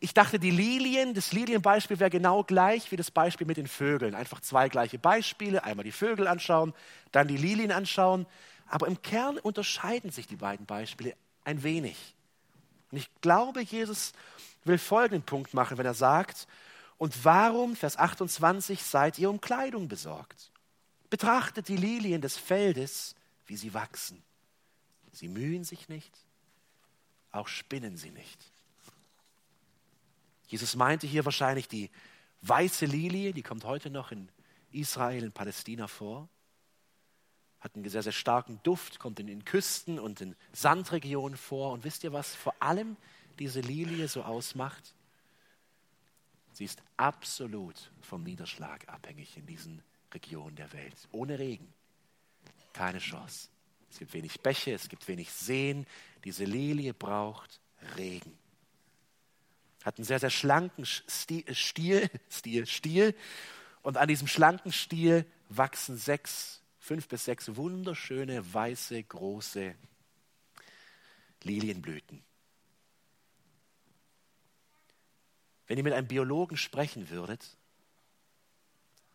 [0.00, 4.16] ich dachte, die Lilien, das Lilienbeispiel wäre genau gleich wie das Beispiel mit den Vögeln.
[4.16, 5.62] Einfach zwei gleiche Beispiele.
[5.62, 6.74] Einmal die Vögel anschauen,
[7.12, 8.26] dann die Lilien anschauen.
[8.66, 11.14] Aber im Kern unterscheiden sich die beiden Beispiele
[11.44, 12.14] ein wenig.
[12.90, 14.12] Und ich glaube, Jesus
[14.64, 16.48] will folgenden Punkt machen, wenn er sagt,
[16.98, 20.52] und warum, Vers 28, seid ihr um Kleidung besorgt?
[21.10, 23.14] Betrachtet die Lilien des Feldes,
[23.46, 24.22] wie sie wachsen.
[25.12, 26.16] Sie mühen sich nicht,
[27.30, 28.52] auch spinnen sie nicht.
[30.48, 31.90] Jesus meinte hier wahrscheinlich die
[32.42, 34.28] weiße Lilie, die kommt heute noch in
[34.70, 36.28] Israel, in Palästina vor
[37.62, 41.70] hat einen sehr, sehr starken Duft, kommt in den Küsten und in Sandregionen vor.
[41.72, 42.96] Und wisst ihr, was vor allem
[43.38, 44.94] diese Lilie so ausmacht?
[46.52, 49.80] Sie ist absolut vom Niederschlag abhängig in diesen
[50.12, 50.96] Regionen der Welt.
[51.12, 51.72] Ohne Regen
[52.72, 53.48] keine Chance.
[53.92, 55.86] Es gibt wenig Bäche, es gibt wenig Seen.
[56.24, 57.60] Diese Lilie braucht
[57.98, 58.38] Regen.
[59.84, 61.44] Hat einen sehr, sehr schlanken Stiel,
[62.30, 63.14] Stiel, Stiel.
[63.82, 69.74] Und an diesem schlanken Stiel wachsen sechs fünf bis sechs wunderschöne, weiße, große
[71.42, 72.24] Lilienblüten.
[75.66, 77.58] Wenn ihr mit einem Biologen sprechen würdet,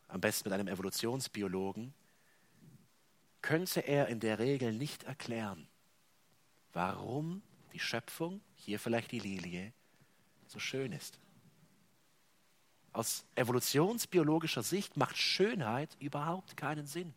[0.08, 1.96] am besten mit einem Evolutionsbiologen,
[3.42, 5.68] könnte er in der Regel nicht erklären,
[6.74, 7.42] warum
[7.74, 9.74] die Schöpfung, hier vielleicht die Lilie,
[10.48, 11.20] so schön ist.
[12.94, 17.14] Aus evolutionsbiologischer Sicht macht Schönheit überhaupt keinen Sinn.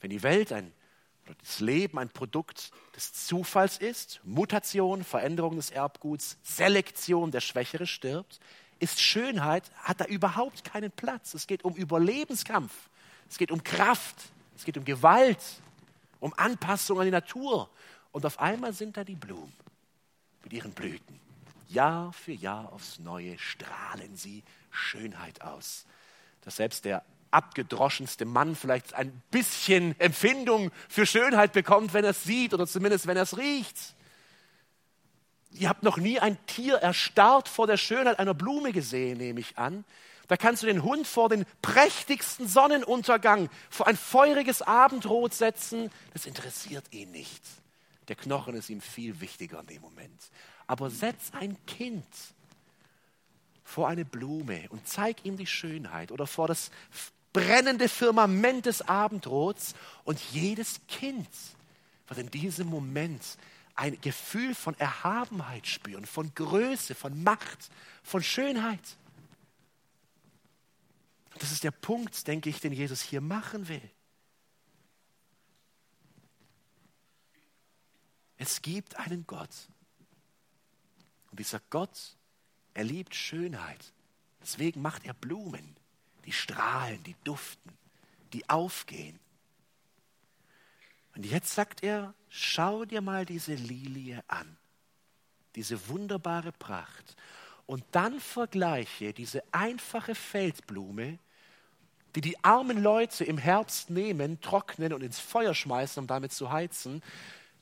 [0.00, 0.72] Wenn die Welt ein,
[1.42, 8.40] das Leben ein Produkt des Zufalls ist, Mutation, Veränderung des Erbguts, Selektion, der Schwächere stirbt,
[8.78, 11.34] ist Schönheit, hat da überhaupt keinen Platz.
[11.34, 12.90] Es geht um Überlebenskampf,
[13.28, 14.16] es geht um Kraft,
[14.56, 15.42] es geht um Gewalt,
[16.20, 17.68] um Anpassung an die Natur.
[18.12, 19.52] Und auf einmal sind da die Blumen
[20.42, 21.20] mit ihren Blüten.
[21.68, 25.86] Jahr für Jahr aufs Neue strahlen sie Schönheit aus,
[26.42, 32.22] dass selbst der abgedroschenste Mann vielleicht ein bisschen Empfindung für Schönheit bekommt, wenn er es
[32.22, 33.94] sieht oder zumindest wenn er es riecht.
[35.50, 39.58] Ihr habt noch nie ein Tier erstarrt vor der Schönheit einer Blume gesehen, nehme ich
[39.58, 39.84] an.
[40.28, 45.90] Da kannst du den Hund vor den prächtigsten Sonnenuntergang, vor ein feuriges Abendrot setzen.
[46.12, 47.42] Das interessiert ihn nicht.
[48.08, 50.30] Der Knochen ist ihm viel wichtiger in dem Moment.
[50.66, 52.06] Aber setz ein Kind
[53.64, 56.70] vor eine Blume und zeig ihm die Schönheit oder vor das
[57.32, 61.28] brennende Firmament des Abendrots und jedes Kind
[62.06, 63.22] wird in diesem Moment
[63.74, 67.70] ein Gefühl von Erhabenheit spüren, von Größe, von Macht,
[68.04, 68.80] von Schönheit.
[71.38, 73.90] Das ist der Punkt, denke ich, den Jesus hier machen will.
[78.36, 79.68] Es gibt einen Gott.
[81.30, 82.16] Und dieser Gott,
[82.74, 83.92] er liebt Schönheit.
[84.40, 85.76] Deswegen macht er Blumen,
[86.26, 87.72] die strahlen, die duften,
[88.32, 89.18] die aufgehen.
[91.16, 94.56] Und jetzt sagt er, schau dir mal diese Lilie an,
[95.54, 97.16] diese wunderbare Pracht.
[97.66, 101.18] Und dann vergleiche diese einfache Feldblume,
[102.14, 106.50] die die armen Leute im Herbst nehmen, trocknen und ins Feuer schmeißen, um damit zu
[106.50, 107.02] heizen.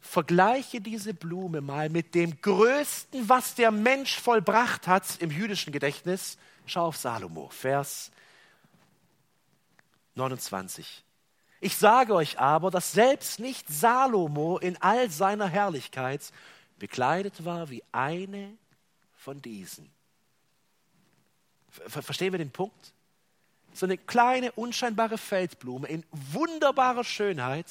[0.00, 6.38] Vergleiche diese Blume mal mit dem Größten, was der Mensch vollbracht hat im jüdischen Gedächtnis.
[6.66, 8.10] Schau auf Salomo, Vers
[10.14, 11.04] 29.
[11.60, 16.32] Ich sage euch aber, dass selbst nicht Salomo in all seiner Herrlichkeit
[16.78, 18.56] bekleidet war wie eine
[19.14, 19.88] von diesen.
[21.70, 22.92] Verstehen wir den Punkt?
[23.72, 27.66] So eine kleine, unscheinbare Feldblume in wunderbarer Schönheit.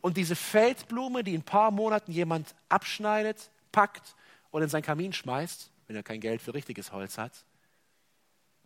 [0.00, 4.14] Und diese Feldblume, die in ein paar Monaten jemand abschneidet, packt
[4.50, 7.32] und in seinen Kamin schmeißt, wenn er kein Geld für richtiges Holz hat,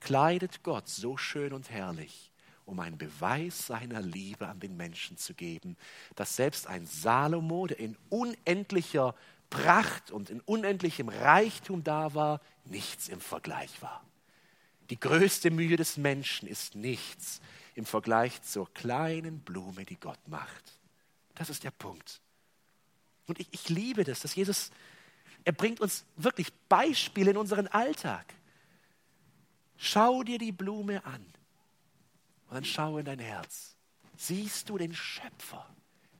[0.00, 2.30] kleidet Gott so schön und herrlich
[2.66, 5.76] um einen Beweis seiner Liebe an den Menschen zu geben,
[6.16, 9.14] dass selbst ein Salomo, der in unendlicher
[9.50, 14.02] Pracht und in unendlichem Reichtum da war, nichts im Vergleich war.
[14.90, 17.40] Die größte Mühe des Menschen ist nichts
[17.74, 20.78] im Vergleich zur kleinen Blume, die Gott macht.
[21.34, 22.20] Das ist der Punkt.
[23.26, 24.70] Und ich, ich liebe das, dass Jesus,
[25.44, 28.34] er bringt uns wirklich Beispiele in unseren Alltag.
[29.76, 31.24] Schau dir die Blume an.
[32.48, 33.74] Und dann schau in dein Herz.
[34.16, 35.68] Siehst du den Schöpfer,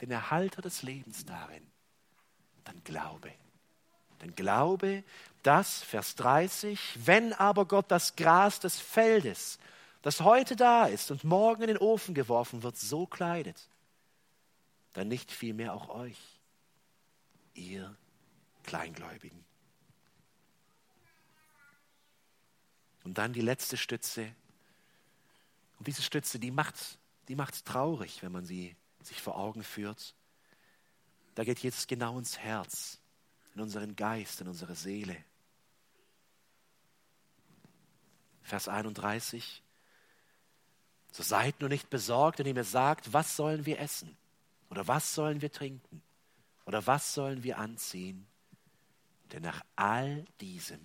[0.01, 1.65] den Erhalter des Lebens darin?
[2.65, 3.31] Dann glaube.
[4.19, 5.05] Dann glaube,
[5.47, 9.59] dass, Vers 30, wenn aber Gott das Gras des Feldes,
[10.03, 13.69] das heute da ist und morgen in den Ofen geworfen wird, so kleidet,
[14.93, 16.19] dann nicht vielmehr auch euch,
[17.55, 17.97] ihr
[18.65, 19.45] Kleingläubigen.
[23.05, 24.35] Und dann die letzte Stütze,
[25.79, 30.15] und diese Stütze, die macht, die macht traurig, wenn man sie sich vor Augen führt.
[31.35, 32.99] Da geht Jesus genau ins Herz,
[33.55, 35.17] in unseren Geist, in unsere Seele.
[38.45, 39.63] Vers 31.
[41.11, 44.17] So seid nur nicht besorgt, indem ihr sagt, was sollen wir essen?
[44.71, 46.03] Oder was sollen wir trinken?
[46.65, 48.27] Oder was sollen wir anziehen?
[49.33, 50.81] Denn nach all diesem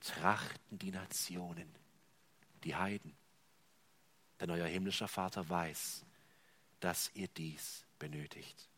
[0.00, 1.72] trachten die Nationen,
[2.64, 3.16] die Heiden
[4.40, 6.04] denn euer himmlischer Vater weiß,
[6.80, 8.68] dass ihr dies benötigt.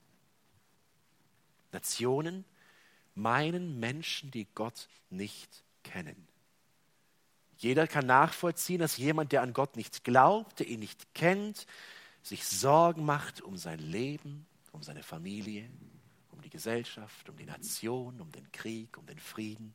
[1.72, 2.44] Nationen
[3.14, 6.28] meinen Menschen, die Gott nicht kennen.
[7.58, 11.66] Jeder kann nachvollziehen, dass jemand, der an Gott nicht glaubt, der ihn nicht kennt,
[12.22, 15.70] sich Sorgen macht um sein Leben, um seine Familie,
[16.32, 19.74] um die Gesellschaft, um die Nation, um den Krieg, um den Frieden.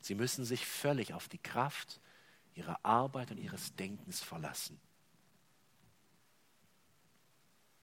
[0.00, 2.00] Sie müssen sich völlig auf die Kraft
[2.54, 4.78] ihrer Arbeit und ihres Denkens verlassen.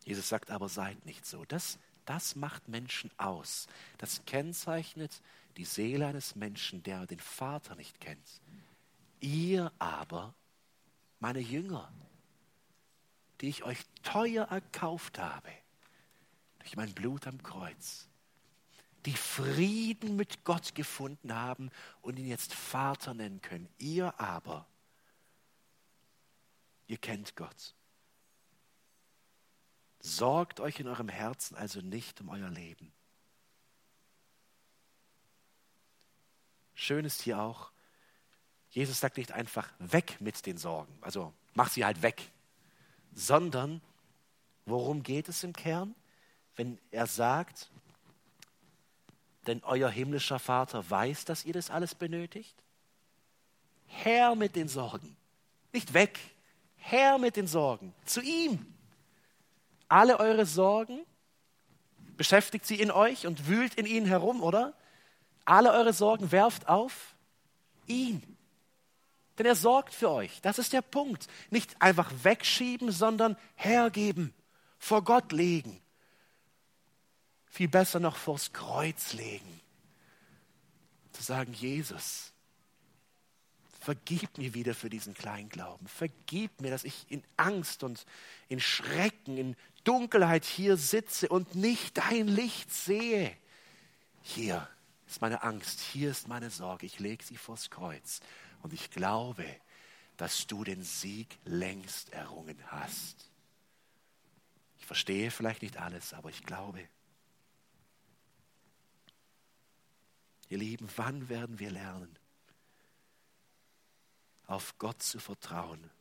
[0.04, 1.46] Jesus sagt aber, seid nicht so.
[1.46, 1.80] Das,
[2.10, 3.68] das macht Menschen aus.
[4.00, 5.22] Das kennzeichnet
[5.58, 8.42] die Seele eines Menschen, der den Vater nicht kennt.
[9.20, 10.34] Ihr aber,
[11.20, 11.94] meine Jünger,
[13.42, 15.52] die ich euch teuer erkauft habe,
[16.58, 18.08] durch mein Blut am Kreuz,
[19.06, 21.70] die Frieden mit Gott gefunden haben
[22.02, 23.70] und ihn jetzt Vater nennen können.
[23.78, 24.66] Ihr aber,
[26.88, 27.76] ihr kennt Gott.
[30.00, 32.92] Sorgt euch in eurem Herzen also nicht um euer Leben.
[36.74, 37.72] Schön ist hier auch,
[38.70, 42.32] Jesus sagt nicht einfach weg mit den Sorgen, also mach sie halt weg,
[43.14, 43.82] sondern
[44.66, 45.94] worum geht es im Kern?
[46.56, 47.70] Wenn er sagt,
[49.48, 52.56] denn euer himmlischer Vater weiß, dass ihr das alles benötigt.
[53.88, 55.18] Herr mit den Sorgen.
[55.74, 56.20] Nicht weg.
[56.76, 57.94] Herr mit den Sorgen.
[58.06, 58.74] Zu ihm.
[59.90, 61.02] Alle eure Sorgen
[62.16, 64.74] beschäftigt sie in euch und wühlt in ihnen herum, oder?
[65.46, 67.16] Alle eure Sorgen werft auf
[67.88, 68.24] ihn.
[69.38, 70.42] Denn er sorgt für euch.
[70.42, 71.28] Das ist der Punkt.
[71.50, 74.34] Nicht einfach wegschieben, sondern hergeben,
[74.78, 75.82] vor Gott legen
[77.50, 79.60] viel besser noch vors Kreuz legen.
[81.12, 82.32] Zu sagen, Jesus,
[83.82, 85.88] Vergib mir wieder für diesen kleinen Glauben.
[85.88, 88.06] Vergib mir, dass ich in Angst und
[88.50, 93.36] in Schrecken, in Dunkelheit hier sitze und nicht dein Licht sehe.
[94.22, 94.68] Hier
[95.08, 96.86] ist meine Angst, hier ist meine Sorge.
[96.86, 98.20] Ich lege sie vors Kreuz
[98.62, 99.46] und ich glaube,
[100.18, 103.30] dass du den Sieg längst errungen hast.
[104.78, 106.88] Ich verstehe vielleicht nicht alles, aber ich glaube.
[110.50, 112.18] Ihr Lieben, wann werden wir lernen,
[114.48, 115.92] auf Gott zu vertrauen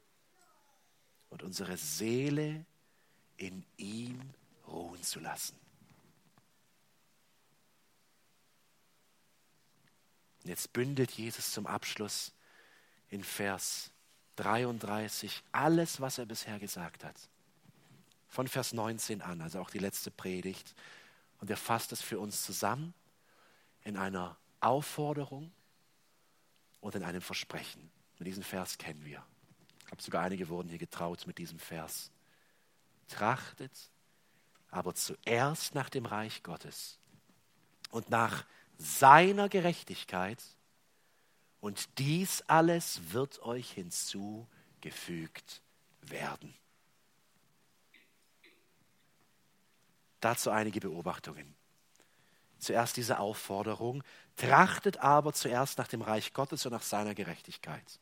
[1.28, 2.64] und unsere Seele
[3.38, 4.20] in ihm
[4.66, 5.56] ruhen zu lassen?
[10.42, 12.32] Und jetzt bündelt Jesus zum Abschluss
[13.10, 13.90] in Vers
[14.36, 17.16] 33 alles, was er bisher gesagt hat.
[18.28, 20.74] Von Vers 19 an, also auch die letzte Predigt.
[21.40, 22.94] Und er fasst es für uns zusammen
[23.84, 25.52] in einer Aufforderung
[26.80, 27.90] und in einem Versprechen.
[28.18, 29.24] Und diesen Vers kennen wir.
[29.80, 32.10] Ich glaube, sogar einige wurden hier getraut mit diesem Vers.
[33.08, 33.90] Trachtet
[34.70, 36.98] aber zuerst nach dem Reich Gottes
[37.90, 38.44] und nach
[38.76, 40.42] seiner Gerechtigkeit
[41.60, 45.62] und dies alles wird euch hinzugefügt
[46.02, 46.54] werden.
[50.20, 51.54] Dazu einige Beobachtungen.
[52.58, 54.02] Zuerst diese Aufforderung,
[54.36, 58.00] trachtet aber zuerst nach dem Reich Gottes und nach seiner Gerechtigkeit.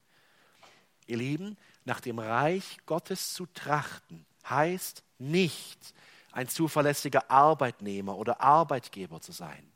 [1.07, 5.95] Ihr Lieben, nach dem Reich Gottes zu trachten heißt nicht,
[6.33, 9.71] ein zuverlässiger Arbeitnehmer oder Arbeitgeber zu sein,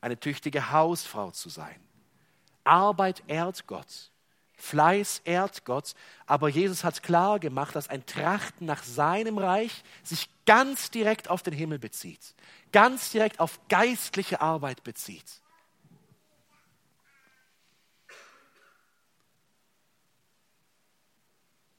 [0.00, 1.80] eine tüchtige Hausfrau zu sein.
[2.64, 4.10] Arbeit ehrt Gott,
[4.56, 5.94] Fleiß ehrt Gott,
[6.26, 11.42] aber Jesus hat klar gemacht, dass ein Trachten nach seinem Reich sich ganz direkt auf
[11.42, 12.34] den Himmel bezieht
[12.74, 15.40] ganz direkt auf geistliche Arbeit bezieht.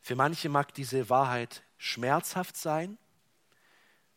[0.05, 2.99] Für manche mag diese Wahrheit schmerzhaft sein,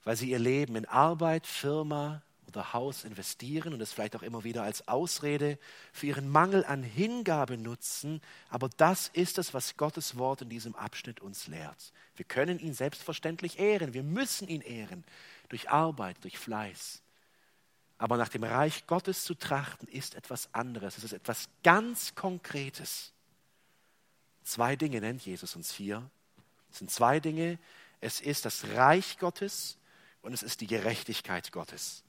[0.05, 4.45] weil sie ihr Leben in Arbeit, Firma oder Haus investieren und es vielleicht auch immer
[4.45, 5.59] wieder als Ausrede
[5.95, 8.21] für ihren Mangel an Hingabe nutzen.
[8.51, 11.95] Aber das ist es, was Gottes Wort in diesem Abschnitt uns lehrt.
[12.17, 15.07] Wir können ihn selbstverständlich ehren, wir müssen ihn ehren
[15.49, 17.01] durch Arbeit, durch Fleiß.
[17.97, 20.99] Aber nach dem Reich Gottes zu trachten, ist etwas anderes.
[20.99, 23.15] Es ist etwas ganz Konkretes.
[24.49, 26.11] Zwei Dinge nennt Jesus uns hier.
[26.73, 27.59] Es sind zwei Dinge.
[28.01, 29.77] Es ist das Reich Gottes
[30.23, 32.03] und es ist die Gerechtigkeit Gottes.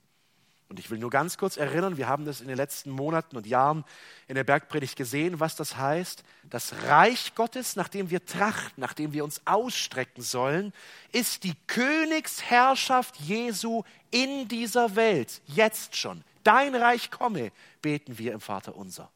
[0.69, 3.45] Und ich will nur ganz kurz erinnern, wir haben das in den letzten Monaten und
[3.45, 3.83] Jahren
[4.29, 6.23] in der Bergpredigt gesehen, was das heißt.
[6.49, 10.71] Das Reich Gottes, nach dem wir trachten, nach dem wir uns ausstrecken sollen,
[11.11, 16.23] ist die Königsherrschaft Jesu in dieser Welt, jetzt schon.
[16.45, 19.11] Dein Reich komme, beten wir im Vater unser.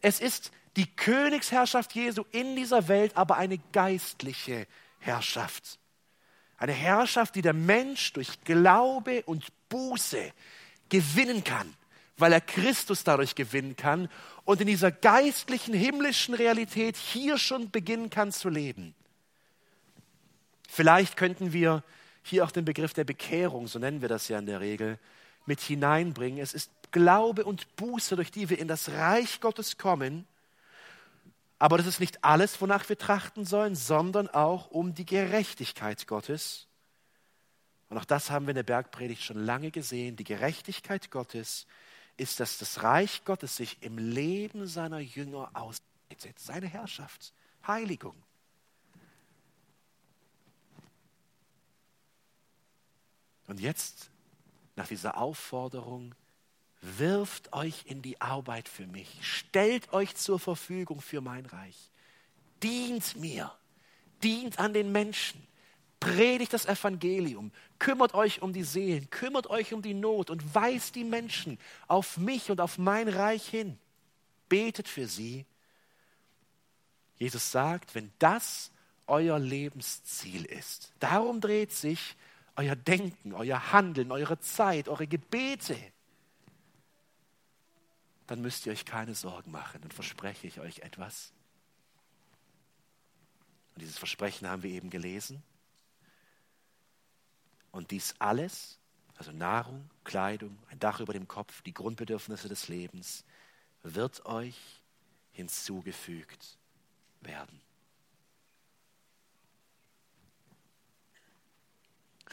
[0.00, 4.68] Es ist die Königsherrschaft Jesu in dieser Welt, aber eine geistliche
[5.00, 5.80] Herrschaft.
[6.56, 10.32] Eine Herrschaft, die der Mensch durch Glaube und Buße
[10.88, 11.74] gewinnen kann,
[12.16, 14.08] weil er Christus dadurch gewinnen kann
[14.44, 18.94] und in dieser geistlichen, himmlischen Realität hier schon beginnen kann zu leben.
[20.68, 21.82] Vielleicht könnten wir
[22.22, 25.00] hier auch den Begriff der Bekehrung, so nennen wir das ja in der Regel,
[25.44, 26.38] mit hineinbringen.
[26.38, 30.24] Es ist Glaube und Buße, durch die wir in das Reich Gottes kommen.
[31.58, 36.68] Aber das ist nicht alles, wonach wir trachten sollen, sondern auch um die Gerechtigkeit Gottes.
[37.88, 40.16] Und auch das haben wir in der Bergpredigt schon lange gesehen.
[40.16, 41.66] Die Gerechtigkeit Gottes
[42.16, 46.38] ist, dass das Reich Gottes sich im Leben seiner Jünger ausbreitet.
[46.38, 47.32] Seine Herrschaft,
[47.66, 48.14] Heiligung.
[53.46, 54.10] Und jetzt,
[54.76, 56.14] nach dieser Aufforderung,
[56.80, 59.18] wirft euch in die Arbeit für mich.
[59.22, 61.90] Stellt euch zur Verfügung für mein Reich.
[62.62, 63.52] Dient mir.
[64.22, 65.46] Dient an den Menschen.
[66.00, 67.50] Predigt das Evangelium,
[67.80, 71.58] kümmert euch um die Seelen, kümmert euch um die Not und weist die Menschen
[71.88, 73.78] auf mich und auf mein Reich hin.
[74.48, 75.44] Betet für sie.
[77.16, 78.70] Jesus sagt, wenn das
[79.08, 82.14] euer Lebensziel ist, darum dreht sich
[82.54, 85.76] euer Denken, euer Handeln, eure Zeit, eure Gebete,
[88.28, 91.32] dann müsst ihr euch keine Sorgen machen, dann verspreche ich euch etwas.
[93.74, 95.42] Und dieses Versprechen haben wir eben gelesen.
[97.72, 98.78] Und dies alles,
[99.16, 103.24] also Nahrung, Kleidung, ein Dach über dem Kopf, die Grundbedürfnisse des Lebens,
[103.82, 104.58] wird euch
[105.32, 106.58] hinzugefügt
[107.22, 107.60] werden.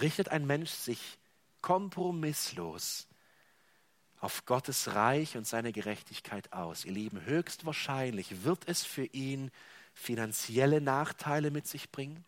[0.01, 1.17] Richtet ein Mensch sich
[1.61, 3.07] kompromisslos
[4.25, 6.83] auf Gottes Reich und seine Gerechtigkeit aus.
[6.83, 9.51] Ihr Lieben, höchstwahrscheinlich wird es für ihn
[9.93, 12.25] finanzielle Nachteile mit sich bringen,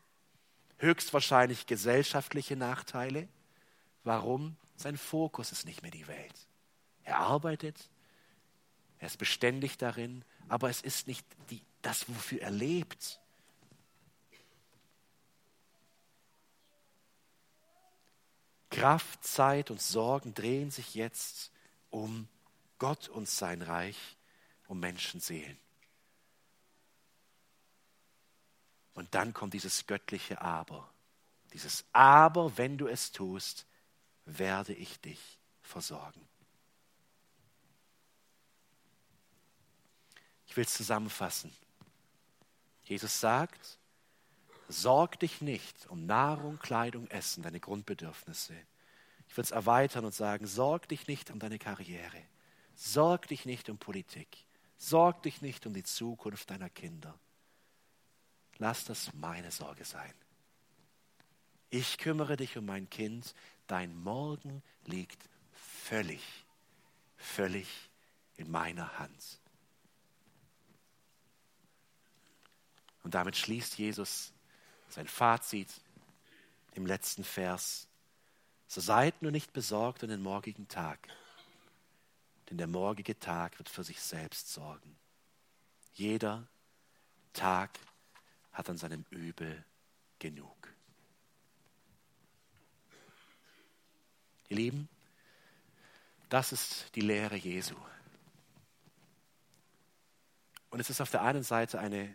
[0.78, 3.28] höchstwahrscheinlich gesellschaftliche Nachteile.
[4.04, 4.58] Warum?
[4.76, 6.36] Sein Fokus ist nicht mehr die Welt.
[7.04, 7.90] Er arbeitet,
[9.00, 13.20] er ist beständig darin, aber es ist nicht die, das, wofür er lebt.
[18.70, 21.52] Kraft, Zeit und Sorgen drehen sich jetzt
[21.98, 22.28] um
[22.78, 23.98] Gott und sein Reich,
[24.68, 25.58] um Menschenseelen.
[28.94, 30.90] Und dann kommt dieses göttliche Aber.
[31.54, 33.66] Dieses Aber, wenn du es tust,
[34.26, 36.22] werde ich dich versorgen.
[40.46, 41.56] Ich will es zusammenfassen.
[42.84, 43.80] Jesus sagt,
[44.68, 48.56] sorg dich nicht um Nahrung, Kleidung, Essen, deine Grundbedürfnisse.
[49.38, 52.24] Will es erweitern und sagen, sorg dich nicht um deine Karriere.
[52.74, 54.28] Sorg dich nicht um Politik.
[54.80, 57.14] Sorg dich nicht um die Zukunft deiner Kinder.
[58.58, 60.12] Lass das meine Sorge sein.
[61.70, 63.36] Ich kümmere dich um mein Kind.
[63.68, 65.30] Dein Morgen liegt
[65.84, 66.24] völlig,
[67.16, 67.68] völlig
[68.38, 69.40] in meiner Hand.
[73.04, 74.34] Und damit schließt Jesus
[74.90, 75.70] sein Fazit
[76.74, 77.88] im letzten Vers.
[78.68, 81.08] So seid nur nicht besorgt um den morgigen Tag,
[82.50, 84.98] denn der morgige Tag wird für sich selbst sorgen.
[85.94, 86.48] Jeder
[87.34, 87.80] Tag
[88.52, 89.64] hat an seinem Übel
[90.20, 90.74] genug.
[94.50, 94.90] Ihr Lieben,
[96.30, 97.76] das ist die Lehre Jesu.
[100.70, 102.14] Und es ist auf der einen Seite eine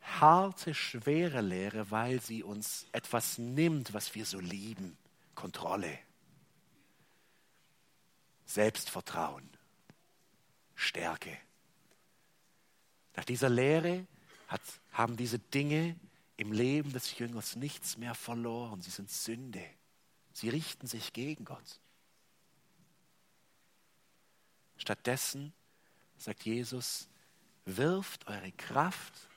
[0.00, 4.96] harte, schwere Lehre, weil sie uns etwas nimmt, was wir so lieben.
[5.36, 5.96] Kontrolle,
[8.44, 9.48] Selbstvertrauen,
[10.74, 11.38] Stärke.
[13.14, 14.08] Nach dieser Lehre
[14.48, 14.60] hat,
[14.90, 15.94] haben diese Dinge
[16.36, 18.82] im Leben des Jüngers nichts mehr verloren.
[18.82, 19.64] Sie sind Sünde.
[20.32, 21.80] Sie richten sich gegen Gott.
[24.76, 25.52] Stattdessen
[26.18, 27.08] sagt Jesus,
[27.64, 29.28] wirft eure Kraft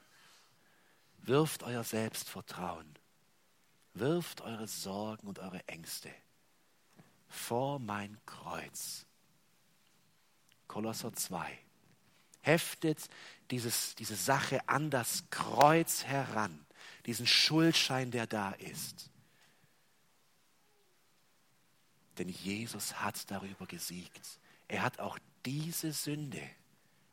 [1.23, 2.87] Wirft euer Selbstvertrauen,
[3.93, 6.09] wirft eure Sorgen und eure Ängste
[7.27, 9.05] vor mein Kreuz.
[10.67, 11.57] Kolosser 2.
[12.41, 13.07] Heftet
[13.51, 16.65] dieses, diese Sache an das Kreuz heran,
[17.05, 19.09] diesen Schuldschein, der da ist.
[22.17, 24.39] Denn Jesus hat darüber gesiegt.
[24.67, 26.41] Er hat auch diese Sünde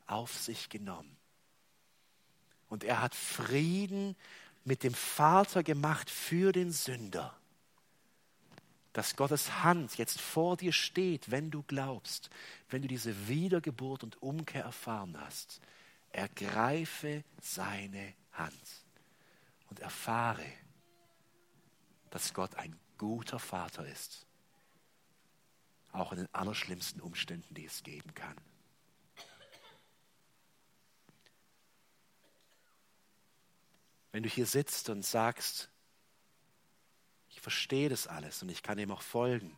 [0.05, 1.17] auf sich genommen.
[2.69, 4.15] Und er hat Frieden
[4.67, 7.33] mit dem Vater gemacht für den Sünder.
[8.91, 12.29] Dass Gottes Hand jetzt vor dir steht, wenn du glaubst,
[12.69, 15.61] wenn du diese Wiedergeburt und Umkehr erfahren hast.
[16.09, 18.85] Ergreife seine Hand
[19.69, 20.45] und erfahre,
[22.09, 24.25] dass Gott ein guter Vater ist,
[25.93, 28.35] auch in den allerschlimmsten Umständen, die es geben kann.
[34.11, 35.69] Wenn du hier sitzt und sagst,
[37.29, 39.57] ich verstehe das alles und ich kann ihm auch folgen,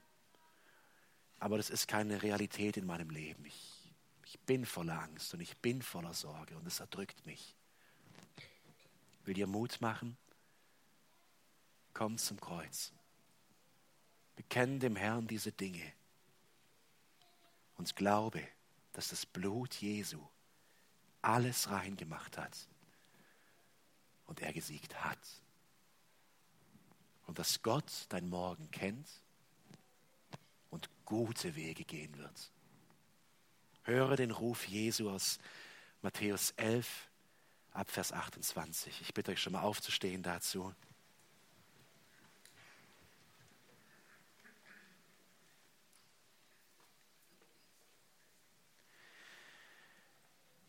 [1.39, 3.45] aber das ist keine Realität in meinem Leben.
[3.45, 3.93] Ich,
[4.25, 7.55] ich bin voller Angst und ich bin voller Sorge und es erdrückt mich.
[9.21, 10.17] Ich will dir Mut machen?
[11.93, 12.91] Komm zum Kreuz.
[14.35, 15.93] Bekenn dem Herrn diese Dinge
[17.75, 18.45] und glaube,
[18.93, 20.19] dass das Blut Jesu
[21.21, 22.67] alles rein gemacht hat
[24.30, 25.17] und er gesiegt hat.
[27.25, 29.09] Und dass Gott dein Morgen kennt
[30.69, 32.51] und gute Wege gehen wird.
[33.84, 35.39] Höre den Ruf Jesu aus
[36.03, 37.09] Matthäus 11
[37.71, 39.01] ab Vers 28.
[39.01, 40.73] Ich bitte euch schon mal aufzustehen dazu.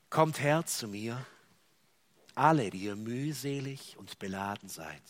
[0.09, 1.25] Kommt her zu mir
[2.37, 5.03] alle, die ihr mühselig und beladen seid.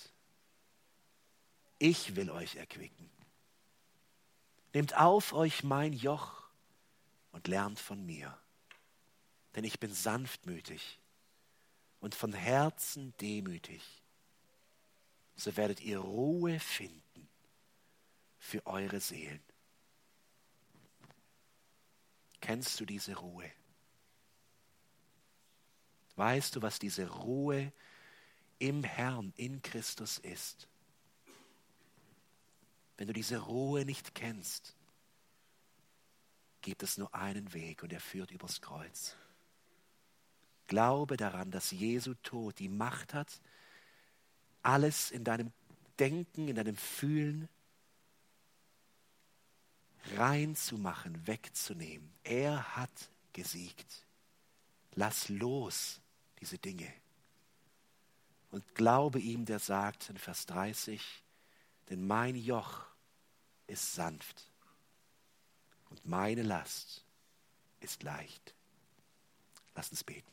[1.78, 3.10] Ich will euch erquicken.
[4.72, 6.42] Nehmt auf euch mein Joch
[7.32, 8.36] und lernt von mir,
[9.54, 10.98] denn ich bin sanftmütig
[12.00, 13.82] und von Herzen demütig.
[15.36, 17.28] So werdet ihr Ruhe finden
[18.38, 19.42] für eure Seelen.
[22.40, 23.50] Kennst du diese Ruhe?
[26.20, 27.72] Weißt du, was diese Ruhe
[28.58, 30.68] im Herrn, in Christus ist?
[32.98, 34.76] Wenn du diese Ruhe nicht kennst,
[36.60, 39.16] gibt es nur einen Weg und er führt übers Kreuz.
[40.66, 43.40] Glaube daran, dass Jesu Tod die Macht hat,
[44.62, 45.50] alles in deinem
[45.98, 47.48] Denken, in deinem Fühlen
[50.16, 52.12] reinzumachen, wegzunehmen.
[52.24, 54.04] Er hat gesiegt.
[54.92, 56.02] Lass los
[56.41, 56.93] diese Dinge.
[58.51, 61.03] Und glaube ihm, der sagt in Vers 30,
[61.88, 62.86] denn mein Joch
[63.66, 64.51] ist sanft
[65.91, 67.05] und meine Last
[67.80, 68.55] ist leicht.
[69.74, 70.30] Lass uns beten.